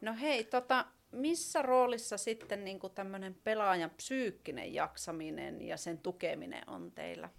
No 0.00 0.14
hei, 0.20 0.44
tota, 0.44 0.84
missä 1.12 1.62
roolissa 1.62 2.16
sitten 2.16 2.64
niin 2.64 2.80
tämmöinen 2.94 3.34
pelaajan 3.44 3.90
psyykkinen 3.90 4.74
jaksaminen 4.74 5.62
ja 5.62 5.76
sen 5.76 5.98
tukeminen 5.98 6.70
on 6.70 6.92
teillä 6.92 7.30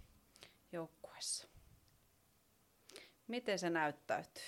joukkueessa? 0.72 1.48
Miten 3.28 3.60
se 3.60 3.70
näyttäytyy? 3.70 4.44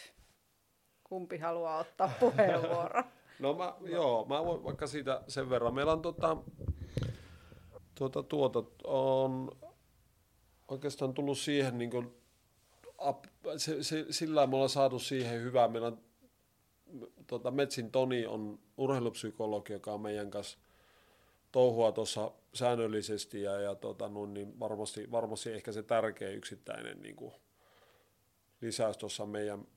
Kumpi 1.04 1.38
haluaa 1.38 1.78
ottaa 1.78 2.12
puheenvuoron? 2.20 3.04
No 3.40 3.54
mä, 3.54 3.74
joo, 3.82 4.26
mä 4.26 4.46
voin 4.46 4.64
vaikka 4.64 4.88
siitä 4.88 5.22
sen 5.28 5.50
verran. 5.50 5.74
Meillä 5.74 5.92
on 5.92 6.02
tota, 6.02 6.38
tuota, 7.96 8.24
tuota, 8.24 8.64
on 8.84 9.52
oikeastaan 10.68 11.14
tullut 11.14 11.38
siihen 11.38 11.78
niin 11.78 11.90
kuin, 11.90 12.16
ap, 12.98 13.26
se, 13.58 13.84
se, 13.84 14.06
sillä 14.10 14.48
me 14.48 14.56
ollaan 14.56 14.70
saatu 14.70 15.00
siihen 15.00 15.42
hyvää. 15.42 15.68
Meillä 15.68 15.88
on 15.88 16.02
tota, 17.28 17.52
Metsin 17.52 17.92
Toni 17.92 18.26
on 18.26 18.60
urheilupsykologi, 18.78 19.74
joka 19.74 19.94
on 19.94 20.02
meidän 20.02 20.32
kanssa 20.32 20.58
touhua 21.52 21.92
tuossa 21.92 22.32
säännöllisesti 22.54 23.42
ja, 23.42 23.60
ja 23.60 23.76
tota, 23.76 24.10
no, 24.10 24.26
niin 24.26 24.60
varmasti, 24.60 25.12
varmasti 25.12 25.52
ehkä 25.52 25.72
se 25.72 25.84
tärkeä 25.84 26.30
yksittäinen 26.30 27.02
niin 27.02 27.16
kuin, 27.16 27.34
lisäys 28.62 28.98
tuossa 28.98 29.26
meidän 29.26 29.68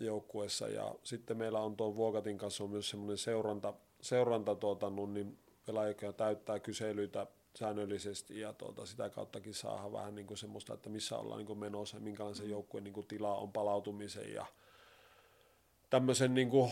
joukkueessa. 0.00 0.68
Ja 0.68 0.94
sitten 1.02 1.36
meillä 1.36 1.60
on 1.60 1.76
tuon 1.76 1.96
Vuokatin 1.96 2.38
kanssa 2.38 2.64
on 2.64 2.70
myös 2.70 2.90
semmoinen 2.90 3.18
seuranta, 3.18 3.74
seuranta 4.00 4.54
tuota, 4.54 4.90
no, 4.90 5.06
niin 5.06 5.38
pelaaja, 5.66 5.88
joka 5.88 6.12
täyttää 6.12 6.60
kyselyitä 6.60 7.26
säännöllisesti 7.58 8.40
ja 8.40 8.52
tuota, 8.52 8.86
sitä 8.86 9.10
kauttakin 9.10 9.54
saadaan 9.54 9.92
vähän 9.92 10.14
niin 10.14 10.26
kuin 10.26 10.38
semmoista, 10.38 10.74
että 10.74 10.88
missä 10.88 11.18
ollaan 11.18 11.38
niin 11.38 11.46
kuin 11.46 11.58
menossa 11.58 11.96
ja 11.96 12.00
minkälainen 12.00 12.36
se 12.36 12.44
joukkueen 12.44 12.84
niin 12.84 12.94
kuin 12.94 13.06
tila 13.06 13.34
on 13.34 13.52
palautumisen 13.52 14.32
ja 14.32 14.46
tämmöisen 15.90 16.34
niin 16.34 16.50
kuin, 16.50 16.70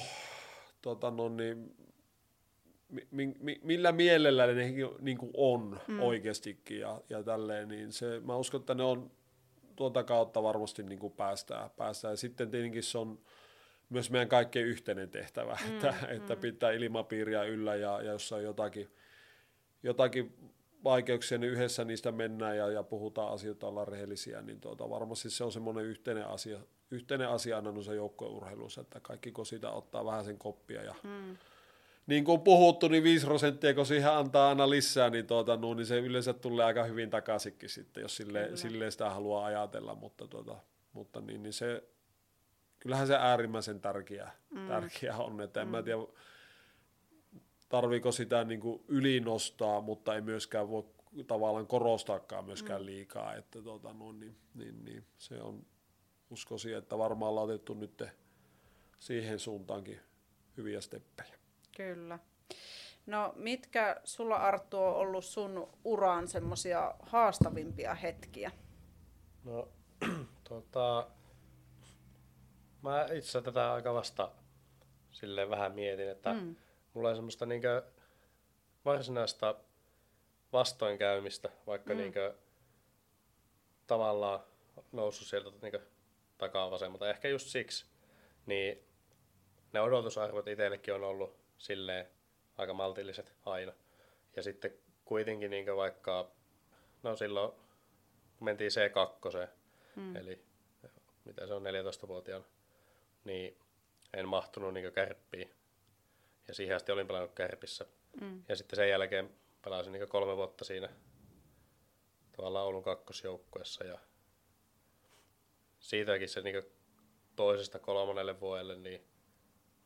tota, 0.83 1.11
no, 1.11 1.29
niin, 1.29 1.77
mi, 3.11 3.35
mi, 3.41 3.61
millä 3.63 3.93
mielellä 3.93 4.47
ne 4.47 4.73
niin 5.01 5.19
kuin 5.19 5.31
on 5.37 5.81
mm. 5.89 6.01
oikeastikin 6.01 6.81
ja, 6.81 7.01
ja 7.11 7.23
tälleen, 7.23 7.69
niin 7.69 7.93
se, 7.93 8.21
mä 8.21 8.37
uskon, 8.37 8.61
että 8.61 8.75
ne 8.75 8.83
on 8.83 9.11
tuota 9.77 10.05
kautta 10.05 10.43
varmasti 10.43 10.83
niin 10.83 10.99
kuin 10.99 11.13
päästään, 11.13 11.71
päästään. 11.71 12.13
Ja 12.13 12.17
sitten 12.17 12.51
tietenkin 12.51 12.83
se 12.83 12.99
on 12.99 13.19
myös 13.89 14.11
meidän 14.11 14.29
kaikkein 14.29 14.67
yhteinen 14.67 15.11
tehtävä, 15.11 15.59
mm, 15.65 15.75
että, 15.75 15.95
mm. 16.03 16.17
että 16.17 16.37
pitää 16.37 16.71
ilmapiiriä 16.71 17.43
yllä 17.43 17.77
ja, 17.77 18.03
ja 18.03 18.13
jos 18.13 18.33
on 18.33 18.43
jotakin, 18.43 18.89
jotakin 19.83 20.53
vaikeuksia, 20.85 21.39
niin 21.39 21.53
yhdessä 21.53 21.85
niistä 21.85 22.13
mennään 22.13 22.57
ja, 22.57 22.69
ja 22.71 22.83
puhutaan 22.83 23.33
asioita, 23.33 23.67
ollaan 23.67 23.89
rehellisiä, 23.89 24.43
niin 24.43 24.61
tuota, 24.61 24.91
varmasti 24.91 25.31
se 25.31 25.45
on 25.45 25.53
semmoinen 25.53 25.85
yhteinen 25.85 26.27
asia, 26.27 26.59
yhteinen 26.91 27.29
asia 27.29 27.57
aina 27.57 27.73
noissa 27.73 27.95
joukkueurheilussa, 27.95 28.81
että 28.81 29.01
kaikki 29.01 29.33
kun 29.33 29.47
siitä 29.47 29.71
ottaa 29.71 30.05
vähän 30.05 30.25
sen 30.25 30.39
koppia 30.39 30.83
ja 30.83 30.95
mm. 31.03 31.37
niin 32.07 32.25
kuin 32.25 32.41
puhuttu, 32.41 32.89
niin 32.89 33.03
5 33.03 33.27
prosenttia, 33.27 33.75
kun 33.75 33.87
siihen 33.87 34.13
antaa 34.13 34.49
aina 34.49 34.71
lisää, 34.71 35.11
niin, 35.11 35.27
tuota, 35.27 35.57
no, 35.57 35.75
niin 35.75 35.87
se 35.87 35.99
yleensä 35.99 36.33
tulee 36.33 36.65
aika 36.65 36.85
hyvin 36.85 37.11
takaisinkin 37.11 37.69
sitten, 37.69 38.01
jos 38.01 38.17
sille, 38.17 38.51
sille 38.55 38.91
sitä 38.91 39.11
haluaa 39.11 39.45
ajatella, 39.45 39.95
mutta, 39.95 40.27
tuota, 40.27 40.57
mutta 40.93 41.21
niin, 41.21 41.43
niin 41.43 41.53
se, 41.53 41.85
kyllähän 42.79 43.07
se 43.07 43.17
äärimmäisen 43.17 43.81
tärkeä, 43.81 44.31
mm. 44.51 44.69
tärkeä 44.69 45.17
on, 45.17 45.41
että 45.41 45.61
en 45.61 45.69
mm. 45.69 45.71
mä 45.71 45.83
tiedä, 45.83 46.03
tarviiko 47.69 48.13
sitä 48.13 48.45
niin 48.45 48.61
kuin 48.61 48.85
ylinostaa, 48.89 49.81
mutta 49.81 50.15
ei 50.15 50.21
myöskään 50.21 50.69
voi 50.69 50.85
tavallaan 51.27 51.67
korostaakaan 51.67 52.45
myöskään 52.45 52.81
mm. 52.81 52.87
liikaa, 52.87 53.35
että 53.35 53.63
tuota, 53.63 53.93
no, 53.93 54.13
niin, 54.13 54.37
niin, 54.55 54.85
niin, 54.85 55.05
se 55.19 55.43
on, 55.43 55.67
uskoisin, 56.31 56.77
että 56.77 56.99
varmaan 56.99 57.31
ollaan 57.31 57.45
otettu 57.45 57.75
nyt 57.75 58.03
siihen 58.99 59.39
suuntaankin 59.39 60.01
hyviä 60.57 60.81
steppejä. 60.81 61.39
Kyllä. 61.77 62.19
No 63.07 63.33
mitkä 63.37 64.01
sulla 64.05 64.37
Arttu 64.37 64.79
on 64.79 64.95
ollut 64.95 65.25
sun 65.25 65.69
uraan 65.85 66.29
semmoisia 66.29 66.95
haastavimpia 67.03 67.95
hetkiä? 67.95 68.51
No, 69.45 69.69
tota, 70.49 71.11
mä 72.83 73.07
itse 73.13 73.43
tätä 73.43 73.73
aika 73.73 73.95
vasta 73.95 74.31
silleen 75.11 75.51
vähän 75.51 75.75
mietin, 75.75 76.09
että 76.09 76.35
mm. 76.35 76.57
mulla 76.95 77.09
on 77.09 77.17
semmoista 77.17 77.47
niinkö 77.47 77.83
varsinaista 78.85 79.55
vastoinkäymistä, 80.53 81.49
vaikka 81.67 81.95
mm. 81.95 81.99
niinkö 81.99 82.35
tavallaan 83.87 84.41
noussut 84.93 85.27
sieltä 85.27 85.51
niinkö 85.63 85.81
takaa 86.39 86.71
vasemmalta. 86.71 87.11
Ehkä 87.11 87.29
just 87.29 87.47
siksi, 87.47 87.87
niin 88.47 88.85
ne 89.73 89.81
odotusarvot 89.81 90.49
itsellekin 90.49 90.95
on 90.95 91.05
ollut 91.05 91.37
silleen 91.59 92.07
aika 92.57 92.75
maltilliset 92.75 93.35
aina. 93.45 93.73
Ja 94.37 94.43
sitten 94.43 94.75
kuitenkin 95.05 95.51
niin 95.51 95.77
vaikka, 95.77 96.31
no 97.03 97.17
silloin 97.17 97.53
kun 98.37 98.45
mentiin 98.45 98.71
C2, 98.71 99.49
hmm. 99.97 100.17
eli 100.17 100.45
mitä 101.25 101.47
se 101.47 101.55
on 101.55 101.63
14-vuotiaana, 101.63 102.45
niin 103.25 103.59
en 104.15 104.29
mahtunut 104.29 104.75
niin 104.75 104.93
kärppiin. 104.93 105.55
Ja 106.49 106.55
siihen 106.55 106.77
asti 106.77 106.93
olin 106.93 107.07
pelannut 107.07 107.35
kärpissä. 107.35 107.87
Hmm. 108.21 108.43
Ja 108.49 108.57
sitten 108.57 108.77
sen 108.77 108.89
jälkeen 108.89 109.31
pelasin 109.63 109.93
niin 109.93 110.09
kolme 110.09 110.37
vuotta 110.37 110.65
siinä 110.65 110.89
tavallaan 112.37 112.65
Oulun 112.65 112.83
kakkosjoukkuessa 112.83 113.85
ja 113.85 113.99
siitäkin 115.81 116.29
se 116.29 116.41
niin 116.41 116.63
toisesta 117.37 117.79
kolmannelle 117.79 118.41
vuodelle 118.41 118.77
niin 118.77 119.05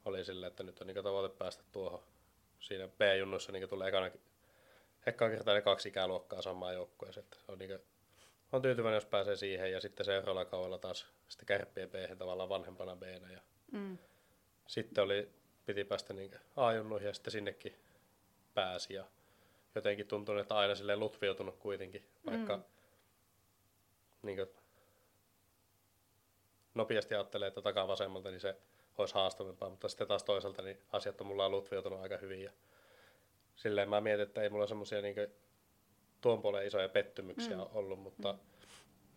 oli 0.05 0.25
sillä, 0.25 0.47
että 0.47 0.63
nyt 0.63 0.81
on 0.81 0.87
niin 0.87 1.05
tavoite 1.05 1.37
päästä 1.37 1.65
tuohon. 1.73 2.03
Siinä 2.61 2.89
B-junnuissa 2.89 3.53
niin 3.53 3.69
tulee 3.69 3.89
ekana, 3.89 4.11
ekana 5.07 5.31
kertaa 5.31 5.55
ne 5.55 5.63
kaksi 5.63 5.89
ikäluokkaa 5.89 6.43
samaan 6.43 6.75
joukkueeseen. 6.75 7.27
On, 7.49 7.59
niin 7.59 7.71
kuin, 7.71 7.81
on 8.53 8.63
tyytyväinen, 8.63 8.97
jos 8.97 9.07
pääsee 9.07 9.37
siihen 9.37 9.73
ja 9.73 9.81
sitten 9.81 10.07
seuraavalla 10.07 10.45
kaudella 10.45 10.79
taas 10.79 11.07
sitten 11.29 11.47
kärppien 11.47 11.91
b 11.91 11.95
tavallaan 12.19 12.49
vanhempana 12.49 12.97
b 12.97 13.03
ja 13.33 13.41
mm. 13.73 13.99
sitten 14.67 15.05
oli, 15.05 15.29
piti 15.67 15.85
päästä 15.85 16.15
niin 16.15 16.31
A-junnuihin 16.57 17.07
ja 17.07 17.15
sitten 17.15 17.31
sinnekin 17.31 17.77
pääsi 18.55 18.95
ja 18.95 19.05
jotenkin 19.75 20.07
tuntuu, 20.07 20.39
että 20.39 20.57
aina 20.57 20.75
silleen 20.75 21.01
lutviutunut 21.01 21.57
kuitenkin, 21.57 22.09
vaikka 22.27 22.57
mm. 22.57 22.63
niin 24.23 24.37
kuin, 24.37 24.49
nopeasti 26.75 27.15
ajattelee, 27.15 27.49
että 27.49 27.63
takaa 27.63 27.89
vasemmalta, 27.89 28.31
niin 28.31 28.41
se 28.41 28.57
olisi 28.99 29.15
haastavampaa, 29.15 29.71
mutta 29.71 29.89
sitten 29.89 30.09
taas 30.09 30.25
toisaalta 30.25 30.63
niin 30.63 30.79
asiat 30.93 31.21
on 31.21 31.27
mulla 31.27 31.49
lutviutunut 31.49 32.01
aika 32.01 32.17
hyvin. 32.17 32.43
Ja 32.43 32.53
silleen 33.57 33.89
mä 33.89 34.01
mietin, 34.01 34.23
että 34.23 34.43
ei 34.43 34.49
mulla 34.49 34.67
semmoisia 34.67 35.03
niin 35.03 35.17
tuon 36.21 36.43
puolen 36.43 36.67
isoja 36.67 36.89
pettymyksiä 36.89 37.57
mm. 37.57 37.67
ollut, 37.73 37.99
mutta 37.99 38.33
mm. 38.33 38.39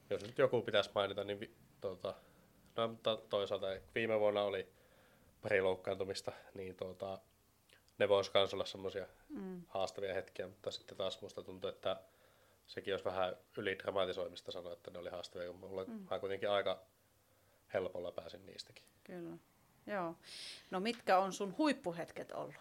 jos 0.09 0.21
nyt 0.21 0.37
joku 0.37 0.61
pitäisi 0.61 0.89
mainita, 0.95 1.23
niin 1.23 1.39
vi, 1.39 1.55
tuota, 1.81 2.13
no, 2.75 2.87
mutta 2.87 3.17
toisaalta 3.29 3.67
viime 3.95 4.19
vuonna 4.19 4.43
oli 4.43 4.69
pari 5.41 5.61
loukkaantumista, 5.61 6.31
niin 6.53 6.75
tuota, 6.75 7.19
ne 7.97 8.09
voisi 8.09 8.31
myös 8.33 8.53
olla 8.53 8.65
semmoisia 8.65 9.05
mm. 9.29 9.61
haastavia 9.67 10.13
hetkiä, 10.13 10.47
mutta 10.47 10.71
sitten 10.71 10.97
taas 10.97 11.21
musta 11.21 11.43
tuntuu, 11.43 11.69
että 11.69 12.01
sekin 12.67 12.93
olisi 12.93 13.05
vähän 13.05 13.37
ylidramatisoimista 13.57 14.51
sanoa, 14.51 14.73
että 14.73 14.91
ne 14.91 14.99
oli 14.99 15.09
haastavia, 15.09 15.47
kun 15.47 15.59
mulla 15.59 15.83
mm. 15.83 16.07
mä 16.09 16.19
kuitenkin 16.19 16.49
aika 16.49 16.81
helpolla 17.73 18.11
pääsin 18.11 18.45
niistäkin. 18.45 18.83
Kyllä. 19.03 19.37
Joo. 19.87 20.15
No 20.71 20.79
mitkä 20.79 21.17
on 21.17 21.33
sun 21.33 21.57
huippuhetket 21.57 22.31
ollut? 22.31 22.55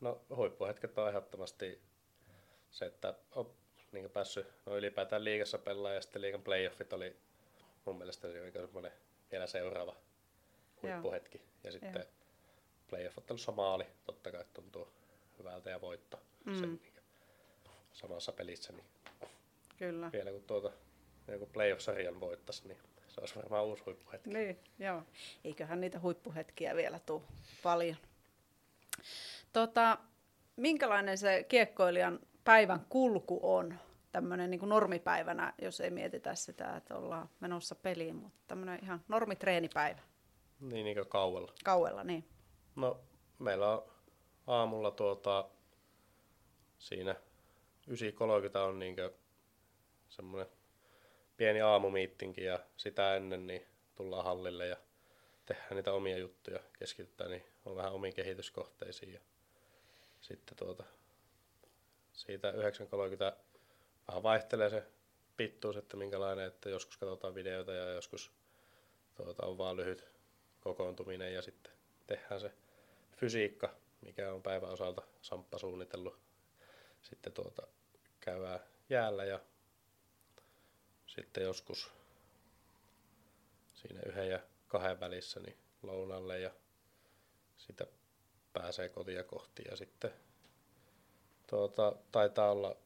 No 0.00 0.20
huippuhetket 0.36 0.98
on 0.98 1.08
ehdottomasti 1.08 1.80
se, 2.70 2.86
että 2.86 3.14
on 3.32 3.50
niin 3.92 4.10
päässyt 4.10 4.46
no 4.66 4.76
ylipäätään 4.76 5.24
liigassa 5.24 5.58
pelaa 5.58 5.92
ja 5.92 6.00
sitten 6.00 6.22
liigan 6.22 6.42
playoffit 6.42 6.92
oli 6.92 7.16
mun 7.84 7.98
mielestä 7.98 8.28
se 8.28 8.52
semmoinen 8.52 8.92
vielä 9.32 9.46
seuraava 9.46 9.96
huippuhetki. 10.82 11.38
Joo. 11.38 11.46
Ja 11.64 11.72
sitten 11.72 11.94
Joo. 11.94 12.12
playoff-ottelussa 12.88 13.52
maali, 13.52 13.86
totta 14.04 14.32
kai 14.32 14.44
tuntuu 14.54 14.88
hyvältä 15.38 15.70
ja 15.70 15.80
voitto 15.80 16.20
mm. 16.44 16.60
sen 16.60 16.80
niin 16.82 16.92
samassa 17.92 18.32
pelissä. 18.32 18.72
Niin 18.72 18.86
Kyllä. 19.78 20.12
Vielä 20.12 20.30
kun 20.30 20.42
tuota 20.42 20.72
joku 21.28 21.46
playoff-sarjan 21.46 22.20
voittaisi, 22.20 22.68
niin 22.68 22.78
se 23.18 23.22
olisi 23.22 23.36
varmaan 23.36 23.64
uusi 23.64 23.82
huippuhetki. 23.86 24.30
Niin, 24.30 24.58
joo. 24.78 25.02
Eiköhän 25.44 25.80
niitä 25.80 26.00
huippuhetkiä 26.00 26.76
vielä 26.76 26.98
tule 27.06 27.22
paljon. 27.62 27.96
Tota, 29.52 29.98
minkälainen 30.56 31.18
se 31.18 31.44
kiekkoilijan 31.48 32.20
päivän 32.44 32.86
kulku 32.88 33.40
on 33.42 33.74
tämmöinen 34.12 34.50
niin 34.50 34.68
normipäivänä, 34.68 35.54
jos 35.62 35.80
ei 35.80 35.90
mietitä 35.90 36.34
sitä, 36.34 36.76
että 36.76 36.96
ollaan 36.96 37.28
menossa 37.40 37.74
peliin, 37.74 38.16
mutta 38.16 38.38
tämmöinen 38.46 38.78
ihan 38.82 39.04
normitreenipäivä. 39.08 40.00
Niin, 40.60 40.84
niin 40.84 40.96
kuin 40.96 41.08
kauella. 41.08 41.52
Kauella, 41.64 42.04
niin. 42.04 42.24
No, 42.76 43.00
meillä 43.38 43.72
on 43.72 43.82
aamulla 44.46 44.90
tuota, 44.90 45.48
siinä 46.78 47.14
9.30 47.90 48.58
on 48.58 48.78
niin 48.78 48.96
semmoinen 50.08 50.57
pieni 51.38 51.60
aamumiittinki 51.60 52.44
ja 52.44 52.58
sitä 52.76 53.16
ennen 53.16 53.46
niin 53.46 53.66
tullaan 53.94 54.24
hallille 54.24 54.66
ja 54.66 54.76
tehdään 55.46 55.76
niitä 55.76 55.92
omia 55.92 56.18
juttuja, 56.18 56.60
keskitytään, 56.78 57.30
niin 57.30 57.44
on 57.64 57.76
vähän 57.76 57.92
omiin 57.92 58.14
kehityskohteisiin. 58.14 59.12
Ja 59.12 59.20
sitten 60.20 60.56
tuota, 60.56 60.84
siitä 62.12 62.50
9.30 62.50 63.36
vähän 64.08 64.22
vaihtelee 64.22 64.70
se 64.70 64.82
pittuus, 65.36 65.76
että 65.76 65.96
minkälainen, 65.96 66.46
että 66.46 66.68
joskus 66.70 66.96
katsotaan 66.96 67.34
videoita 67.34 67.72
ja 67.72 67.92
joskus 67.92 68.32
tuota, 69.16 69.46
on 69.46 69.58
vaan 69.58 69.76
lyhyt 69.76 70.04
kokoontuminen 70.60 71.34
ja 71.34 71.42
sitten 71.42 71.72
tehdään 72.06 72.40
se 72.40 72.52
fysiikka, 73.16 73.74
mikä 74.00 74.32
on 74.32 74.42
päivän 74.42 74.70
osalta 74.70 75.02
Samppa 75.22 75.58
suunnitellut. 75.58 76.18
Sitten 77.02 77.32
tuota, 77.32 77.66
käydään 78.20 78.60
jäällä 78.88 79.24
ja 79.24 79.40
sitten 81.22 81.44
joskus 81.44 81.90
siinä 83.74 84.00
yhden 84.06 84.28
ja 84.28 84.40
kahden 84.68 85.00
välissä 85.00 85.40
niin 85.40 85.56
lounalle 85.82 86.40
ja 86.40 86.50
sitä 87.56 87.86
pääsee 88.52 88.88
kotia 88.88 89.24
kohti 89.24 89.62
ja 89.70 89.76
sitten 89.76 90.10
tuota, 91.46 91.92
taitaa 92.12 92.50
olla 92.50 92.76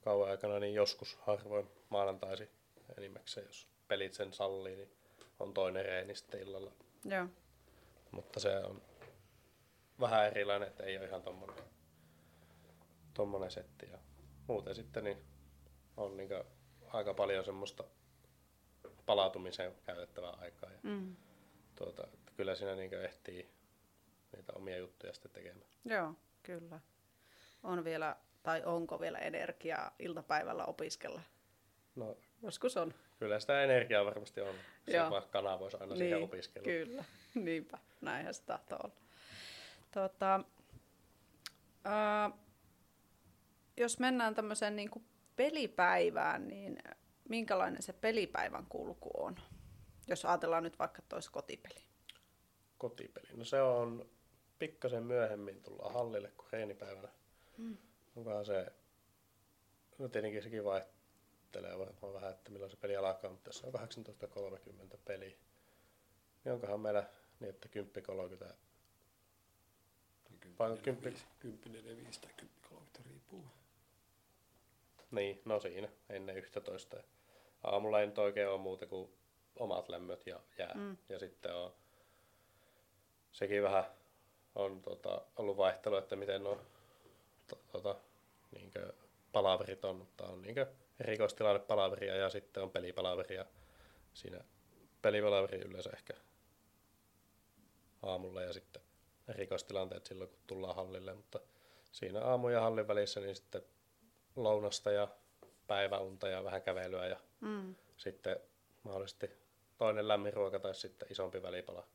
kauan 0.00 0.30
aikana 0.30 0.58
niin 0.58 0.74
joskus 0.74 1.18
harvoin 1.20 1.70
maanantaisi 1.88 2.50
enimmäkseen, 2.98 3.46
jos 3.46 3.68
pelit 3.88 4.14
sen 4.14 4.32
sallii, 4.32 4.76
niin 4.76 4.92
on 5.40 5.54
toinen 5.54 5.84
reeni 5.84 6.14
sitten 6.14 6.40
illalla. 6.40 6.72
Joo. 7.04 7.26
Mutta 8.10 8.40
se 8.40 8.56
on 8.56 8.82
vähän 10.00 10.26
erilainen, 10.26 10.68
että 10.68 10.84
ei 10.84 10.98
ole 10.98 11.06
ihan 11.06 11.22
tommonen, 11.22 11.56
tommonen 13.14 13.50
setti. 13.50 13.86
Ja 13.90 13.98
muuten 14.46 14.74
sitten 14.74 15.04
niin 15.04 15.24
on 15.96 16.16
niin 16.16 16.28
aika 16.92 17.14
paljon 17.14 17.44
semmoista 17.44 17.84
palautumiseen 19.06 19.72
käytettävää 19.86 20.30
aikaa. 20.40 20.70
Ja 20.70 20.78
Mm. 20.82 21.16
tuota, 21.74 22.08
kyllä 22.36 22.54
siinä 22.54 22.74
niin 22.74 22.94
ehtii 22.94 23.50
niitä 24.36 24.52
omia 24.52 24.76
juttuja 24.78 25.12
sitten 25.12 25.30
tekemään. 25.32 25.66
Joo, 25.84 26.14
kyllä. 26.42 26.80
On 27.62 27.84
vielä, 27.84 28.16
tai 28.42 28.62
onko 28.64 29.00
vielä 29.00 29.18
energiaa 29.18 29.94
iltapäivällä 29.98 30.64
opiskella? 30.64 31.22
No 31.96 32.16
Joskus 32.42 32.76
on. 32.76 32.94
kyllä 33.18 33.40
sitä 33.40 33.62
energiaa 33.64 34.04
varmasti 34.04 34.40
on. 34.40 34.54
Se 34.90 35.00
vaan 35.10 35.22
kanavoisi 35.30 35.76
aina 35.80 35.96
siihen 35.96 36.22
opiskeluun. 36.22 36.64
Kyllä, 36.64 37.04
niinpä. 37.34 37.78
Näinhän 38.00 38.34
se 38.34 38.42
tahtoo 38.42 38.78
olla. 38.84 38.94
Tota, 39.94 40.40
ää, 41.84 42.30
jos 43.76 43.98
mennään 43.98 44.34
tämmöiseen 44.34 44.76
niin 44.76 44.90
kuin 44.90 45.04
pelipäivään, 45.40 46.48
niin 46.48 46.78
minkälainen 47.28 47.82
se 47.82 47.92
pelipäivän 47.92 48.66
kulku 48.66 49.10
on? 49.14 49.36
Jos 50.08 50.24
ajatellaan 50.24 50.62
nyt 50.62 50.78
vaikka 50.78 51.02
tois 51.08 51.30
kotipeli. 51.30 51.84
Kotipeli. 52.78 53.28
No 53.36 53.44
se 53.44 53.62
on 53.62 54.10
pikkasen 54.58 55.02
myöhemmin 55.02 55.62
tullaan 55.62 55.94
hallille 55.94 56.32
kuin 56.36 56.48
reenipäivänä. 56.52 57.08
Mm. 57.58 57.76
Onkohan 58.16 58.46
se, 58.46 58.72
no 59.98 60.08
tietenkin 60.08 60.42
sekin 60.42 60.64
vaihtelee 60.64 61.78
varmaan 61.78 62.14
vähän, 62.14 62.30
että 62.30 62.50
milloin 62.50 62.70
se 62.70 62.76
peli 62.76 62.96
alkaa, 62.96 63.30
mutta 63.30 63.52
se 63.52 63.66
on 63.66 63.74
18.30 63.74 64.96
peli, 65.04 65.38
niin 66.44 66.52
onkohan 66.52 66.80
meillä 66.80 67.06
niin, 67.40 67.50
että 67.50 67.68
10.30, 68.48 68.54
Vai 70.58 70.76
kymppi- 70.76 71.22
10, 71.40 71.96
5 72.06 72.20
tai 72.20 72.32
10, 72.36 72.54
30 72.68 73.00
riippuu. 73.08 73.59
Niin, 75.10 75.42
no 75.44 75.60
siinä, 75.60 75.88
ennen 76.08 76.36
11. 76.36 76.96
Aamulla 77.62 78.00
ei 78.00 78.06
nyt 78.06 78.18
oikein 78.18 78.48
ole 78.48 78.60
muuta 78.60 78.86
kuin 78.86 79.12
omat 79.56 79.88
lämmöt 79.88 80.26
ja 80.26 80.40
jää. 80.58 80.74
Mm. 80.74 80.96
Ja 81.08 81.18
sitten 81.18 81.54
on, 81.54 81.72
sekin 83.32 83.62
vähän 83.62 83.84
on 84.54 84.82
tota, 84.82 85.22
ollut 85.36 85.56
vaihtelu, 85.56 85.96
että 85.96 86.16
miten 86.16 86.42
to, 87.46 87.58
tota, 87.72 87.96
niinkö, 88.50 88.92
palaverit 89.32 89.84
on, 89.84 89.96
mutta 89.96 90.26
on 90.26 90.42
niinkö 90.42 90.66
erikoistilanne 91.00 91.60
palaveria 91.60 92.16
ja 92.16 92.30
sitten 92.30 92.62
on 92.62 92.70
pelipalaveria. 92.70 93.44
Siinä 94.14 94.44
pelipalaveri 95.02 95.58
yleensä 95.58 95.90
ehkä 95.90 96.14
aamulla 98.02 98.42
ja 98.42 98.52
sitten 98.52 98.82
erikoistilanteet 99.28 100.06
silloin, 100.06 100.30
kun 100.30 100.38
tullaan 100.46 100.76
hallille, 100.76 101.14
mutta 101.14 101.40
siinä 101.92 102.24
aamu 102.24 102.48
ja 102.48 102.60
hallin 102.60 102.88
välissä 102.88 103.20
niin 103.20 103.36
sitten 103.36 103.62
lounasta 104.36 104.90
ja 104.92 105.08
päiväunta 105.66 106.28
ja 106.28 106.44
vähän 106.44 106.62
kävelyä 106.62 107.06
ja 107.06 107.16
Mm. 107.40 107.74
sitten 107.96 108.36
mahdollisesti 108.82 109.30
toinen 109.78 110.08
lämmin 110.08 110.32
ruoka 110.34 110.58
tai 110.58 110.74
sitten 110.74 111.08
isompi 111.12 111.42
välipala. 111.42 111.86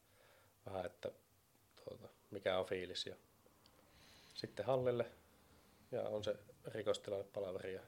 Vähän, 0.66 0.86
että 0.86 1.10
tuota, 1.84 2.08
mikä 2.32 2.60
on 2.60 2.66
fiilis. 2.66 3.06
Ja 3.06 3.16
sitten 4.34 4.66
hallille 4.66 5.06
ja 5.92 6.02
on 6.02 6.24
se 6.24 6.36
rikostilanne 6.66 7.26
palaveri 7.34 7.74
ja 7.74 7.82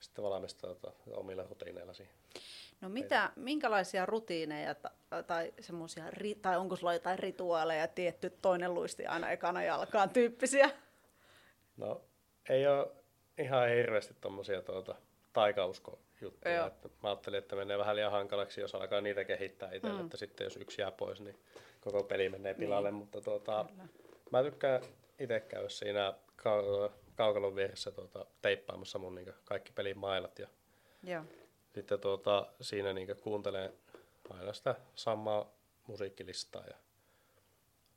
sitten 0.00 0.24
valmistautua 0.24 0.92
omilla 1.10 1.42
rutiineilla 1.42 1.94
siihen. 1.94 2.14
No 2.80 2.88
mitä, 2.88 3.30
minkälaisia 3.36 4.06
rutiineja 4.06 4.74
ta- 4.74 5.22
tai 5.26 5.54
semmoisia, 5.60 6.10
ri- 6.10 6.38
tai 6.42 6.56
onko 6.56 6.76
sulla 6.76 6.92
jotain 6.94 7.18
rituaaleja, 7.18 7.88
tietty 7.88 8.30
toinen 8.42 8.74
luisti 8.74 9.06
aina 9.06 9.30
ekana 9.30 9.62
jalkaan 9.62 10.10
tyyppisiä? 10.10 10.70
No 11.76 12.00
ei 12.48 12.66
ole 12.66 12.86
ihan 13.38 13.68
hirveästi 13.68 14.14
tommosia 14.20 14.62
tuota, 14.62 14.94
taikauskojuttuja. 15.32 16.54
Joo. 16.54 16.66
Että 16.66 16.88
mä 17.02 17.08
ajattelin, 17.08 17.38
että 17.38 17.56
menee 17.56 17.78
vähän 17.78 17.96
liian 17.96 18.12
hankalaksi, 18.12 18.60
jos 18.60 18.74
alkaa 18.74 19.00
niitä 19.00 19.24
kehittää 19.24 19.72
itselle, 19.72 19.98
Mm. 19.98 20.04
että 20.04 20.16
sitten 20.16 20.44
jos 20.44 20.56
yksi 20.56 20.80
jää 20.80 20.90
pois, 20.90 21.20
niin 21.20 21.38
koko 21.80 22.02
peli 22.04 22.28
menee 22.28 22.54
pilalle. 22.54 22.90
Niin. 22.90 22.98
Mutta 22.98 23.20
tuota, 23.20 23.64
Kyllä. 23.70 23.84
mä 24.30 24.42
tykkään 24.42 24.82
itse 25.18 25.40
käydä 25.40 25.68
siinä 25.68 26.14
kau- 26.42 26.90
kaukalon 27.16 27.56
vieressä 27.56 27.90
tuota, 27.90 28.26
teippaamassa 28.42 28.98
mun 28.98 29.14
niin 29.14 29.32
kaikki 29.44 29.72
pelin 29.72 29.98
mailat 29.98 30.38
ja 30.38 30.48
Joo. 31.02 31.24
sitten 31.74 32.00
tuota, 32.00 32.46
siinä 32.60 32.92
niin 32.92 33.16
kuuntelen 33.22 33.72
aina 34.30 34.52
sitä 34.52 34.74
samaa 34.94 35.52
musiikkilistaa 35.86 36.64
ja 36.66 36.74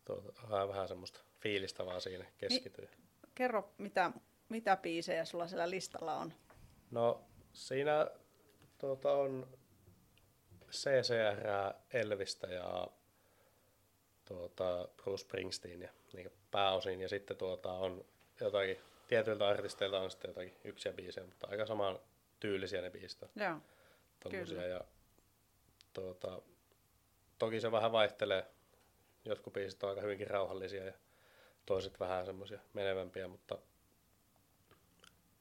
tuota, 0.06 0.34
vähän, 0.50 0.67
vähän 0.69 0.88
semmoista 0.88 1.19
fiilistä 1.39 1.86
vaan 1.86 2.02
siinä 2.02 2.26
keskityy. 2.38 2.89
Kerro, 3.36 3.69
mitä, 3.78 4.12
mitä 4.49 4.77
biisejä 4.77 5.25
sulla 5.25 5.47
siellä 5.47 5.69
listalla 5.69 6.15
on? 6.15 6.33
No 6.91 7.21
siinä 7.53 8.07
tuota, 8.77 9.12
on 9.12 9.47
CCR, 10.71 11.73
Elvistä 11.93 12.47
ja 12.47 12.88
tuota, 14.25 14.88
Bruce 15.03 15.21
Springsteen 15.21 15.81
ja 15.81 15.89
niin 16.13 16.31
pääosin. 16.51 17.01
Ja 17.01 17.10
sitten 17.10 17.38
tuota, 17.38 17.71
on 17.71 18.05
jotakin, 18.41 18.77
tietyiltä 19.07 19.47
artisteilta 19.47 19.99
on 19.99 20.12
sitten 20.12 20.29
jotakin 20.29 20.57
yksiä 20.63 20.93
biisejä, 20.93 21.25
mutta 21.25 21.47
aika 21.51 21.65
saman 21.65 21.99
tyylisiä 22.39 22.81
ne 22.81 22.89
biisit 22.89 23.23
on. 23.23 23.29
Joo. 23.36 23.57
tommosia. 24.19 24.57
Kyllä. 24.57 24.67
Ja, 24.67 24.81
tuota, 25.93 26.41
toki 27.39 27.62
se 27.62 27.71
vähän 27.71 27.91
vaihtelee. 27.91 28.45
Jotkut 29.25 29.53
biisit 29.53 29.83
on 29.83 29.89
aika 29.89 30.01
hyvinkin 30.01 30.27
rauhallisia 30.27 30.86
ja 30.86 30.93
toiset 31.65 31.99
vähän 31.99 32.25
semmoisia 32.25 32.60
menevämpiä, 32.73 33.27
mutta 33.27 33.57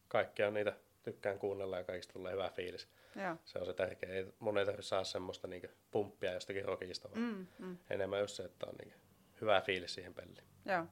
kaikkia 0.08 0.50
niitä 0.50 0.72
tykkään 1.02 1.38
kuunnella 1.38 1.78
ja 1.78 1.84
kaikista 1.84 2.12
tulee 2.12 2.32
hyvä 2.32 2.50
fiilis. 2.50 2.88
Joo. 3.16 3.36
Se 3.44 3.58
on 3.58 3.66
se 3.66 3.72
tärkeä. 3.72 4.08
Ei, 4.10 4.26
mun 4.38 4.58
ei 4.58 4.66
tarvitse 4.66 4.88
saada 4.88 5.04
semmoista 5.04 5.48
niinku 5.48 5.66
pumppia 5.90 6.32
jostakin 6.32 6.64
rockista, 6.64 7.09
vaan 7.11 7.20
Mm, 7.22 7.46
mm, 7.59 7.76
enemmän 7.90 8.20
just 8.20 8.34
se, 8.36 8.42
että 8.44 8.66
on 8.66 8.74
niinku 8.74 8.98
hyvä 9.40 9.61
fiilis 9.61 9.94
siihen 9.94 10.14
peliin. 10.14 10.36
joo. 10.64 10.86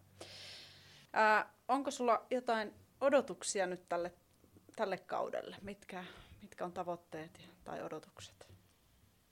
Ää, 1.12 1.54
onko 1.68 1.90
sulla 1.90 2.26
jotain 2.30 2.74
odotuksia 3.00 3.66
nyt 3.66 3.88
tälle, 3.88 4.12
tälle 4.76 4.98
kaudelle? 4.98 5.56
Mitkä, 5.62 6.04
mitkä 6.42 6.64
on 6.64 6.72
tavoitteet 6.72 7.40
tai 7.64 7.82
odotukset? 7.82 8.48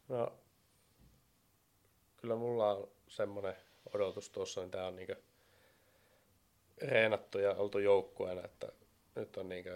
No, 0.08 0.38
kyllä 2.16 2.36
mulla 2.36 2.72
on 2.72 2.88
semmoinen 3.08 3.56
odotus 3.94 4.30
tuossa, 4.30 4.60
niin 4.60 4.70
tää 4.70 4.86
on 4.86 4.96
niinku 4.96 5.14
reenattu 6.82 7.38
ja 7.38 7.50
oltu 7.54 7.78
joukkueena, 7.78 8.44
että 8.44 8.72
nyt 9.14 9.36
on 9.36 9.48
niinku 9.48 9.70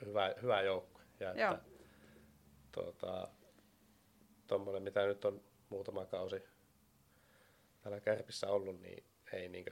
hyvä, 0.00 0.34
hyvä 0.42 0.62
joukkue. 0.62 1.02
Ja 1.20 1.32
Joo. 1.34 1.54
että 1.54 1.70
tuota, 2.72 3.28
tommonen, 4.46 4.82
mitä 4.82 5.06
nyt 5.06 5.24
on 5.24 5.42
muutama 5.68 6.06
kausi 6.06 6.42
täällä 7.82 8.00
Kärpissä 8.00 8.48
ollut, 8.48 8.80
niin 8.80 9.04
ei 9.32 9.48
niinku 9.48 9.70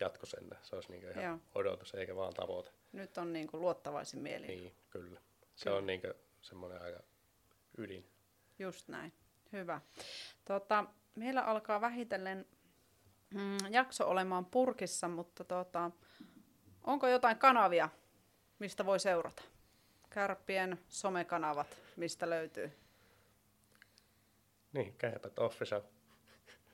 jatko 0.00 0.26
sen. 0.26 0.50
Se 0.62 0.74
olisi 0.74 0.92
niin 0.92 1.10
ihan 1.10 1.24
Joo. 1.24 1.38
odotus 1.54 1.94
eikä 1.94 2.16
vaan 2.16 2.34
tavoite. 2.34 2.70
Nyt 2.92 3.18
on 3.18 3.32
niin 3.32 3.48
luottavaisin 3.52 4.20
mieli. 4.20 4.46
Niin, 4.46 4.74
kyllä. 4.90 5.20
Se 5.54 5.64
Kyllä. 5.64 5.76
on 5.76 5.86
niin 5.86 6.00
semmoinen 6.42 6.82
aika 6.82 7.00
ydin. 7.78 8.08
Just 8.58 8.88
näin. 8.88 9.12
Hyvä. 9.52 9.80
Tota, 10.44 10.84
meillä 11.14 11.42
alkaa 11.42 11.80
vähitellen 11.80 12.46
mm, 13.34 13.56
jakso 13.70 14.08
olemaan 14.08 14.44
purkissa, 14.44 15.08
mutta 15.08 15.44
tota, 15.44 15.90
onko 16.84 17.08
jotain 17.08 17.36
kanavia, 17.38 17.88
mistä 18.58 18.86
voi 18.86 19.00
seurata? 19.00 19.42
Kärppien 20.10 20.78
somekanavat, 20.88 21.76
mistä 21.96 22.30
löytyy? 22.30 22.72
Niin, 24.72 24.94
kärpät 24.98 25.38
official. 25.38 25.80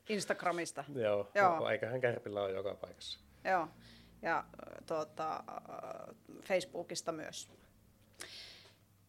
Instagramista. 0.09 0.85
Joo, 0.95 1.31
Joo. 1.35 1.55
Joo. 1.57 1.69
eiköhän 1.71 2.01
kärpillä 2.01 2.43
ole 2.43 2.53
joka 2.53 2.75
paikassa. 2.75 3.19
Joo. 3.45 3.69
Ja 4.23 4.45
ö, 4.63 4.83
tuota, 4.87 5.37
ö, 5.37 6.15
Facebookista 6.43 7.13
myös. 7.13 7.49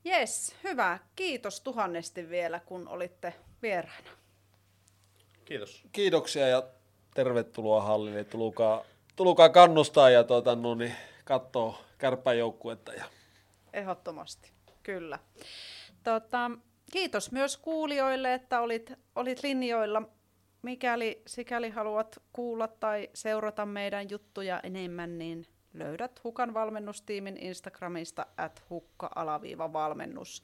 Jes, 0.05 0.55
hyvä. 0.63 0.99
Kiitos 1.15 1.61
tuhannesti 1.61 2.29
vielä, 2.29 2.59
kun 2.65 2.87
olitte 2.87 3.33
vieraana. 3.61 4.09
Kiitos. 5.45 5.83
Kiitoksia 5.91 6.47
ja 6.47 6.63
tervetuloa 7.13 7.81
hallille. 7.81 8.23
Tulukaa, 8.23 8.85
tulukaa 9.19 9.49
kannustaa 9.49 10.09
ja 10.09 10.23
tuota, 10.23 10.55
no, 10.55 10.75
niin, 10.75 10.93
katsoo 11.25 11.75
kärppäjoukkuetta. 11.97 12.93
Ja 12.93 13.05
Ehdottomasti, 13.73 14.51
kyllä. 14.83 15.19
Tota, 16.03 16.51
kiitos 16.91 17.31
myös 17.31 17.57
kuulijoille, 17.57 18.33
että 18.33 18.61
olit, 18.61 18.93
olit 19.15 19.43
linjoilla. 19.43 20.01
Mikäli 20.61 21.21
sikäli 21.27 21.69
haluat 21.69 22.21
kuulla 22.33 22.67
tai 22.67 23.09
seurata 23.13 23.65
meidän 23.65 24.09
juttuja 24.09 24.59
enemmän, 24.63 25.17
niin 25.17 25.47
löydät 25.73 26.23
Hukan 26.23 26.53
valmennustiimin 26.53 27.37
Instagramista 27.37 28.25
at 28.37 28.63
hukka-valmennus 28.69 30.43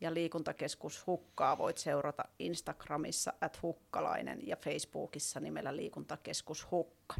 ja 0.00 0.14
liikuntakeskus 0.14 1.06
Hukkaa 1.06 1.58
voit 1.58 1.78
seurata 1.78 2.24
Instagramissa 2.38 3.32
at 3.40 3.62
hukkalainen 3.62 4.46
ja 4.46 4.56
Facebookissa 4.56 5.40
nimellä 5.40 5.76
liikuntakeskus 5.76 6.70
Hukka. 6.70 7.14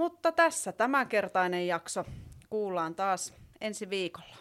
Mutta 0.00 0.32
tässä 0.32 0.72
tämänkertainen 0.72 1.66
jakso. 1.66 2.04
Kuullaan 2.50 2.94
taas 2.94 3.34
ensi 3.60 3.90
viikolla. 3.90 4.36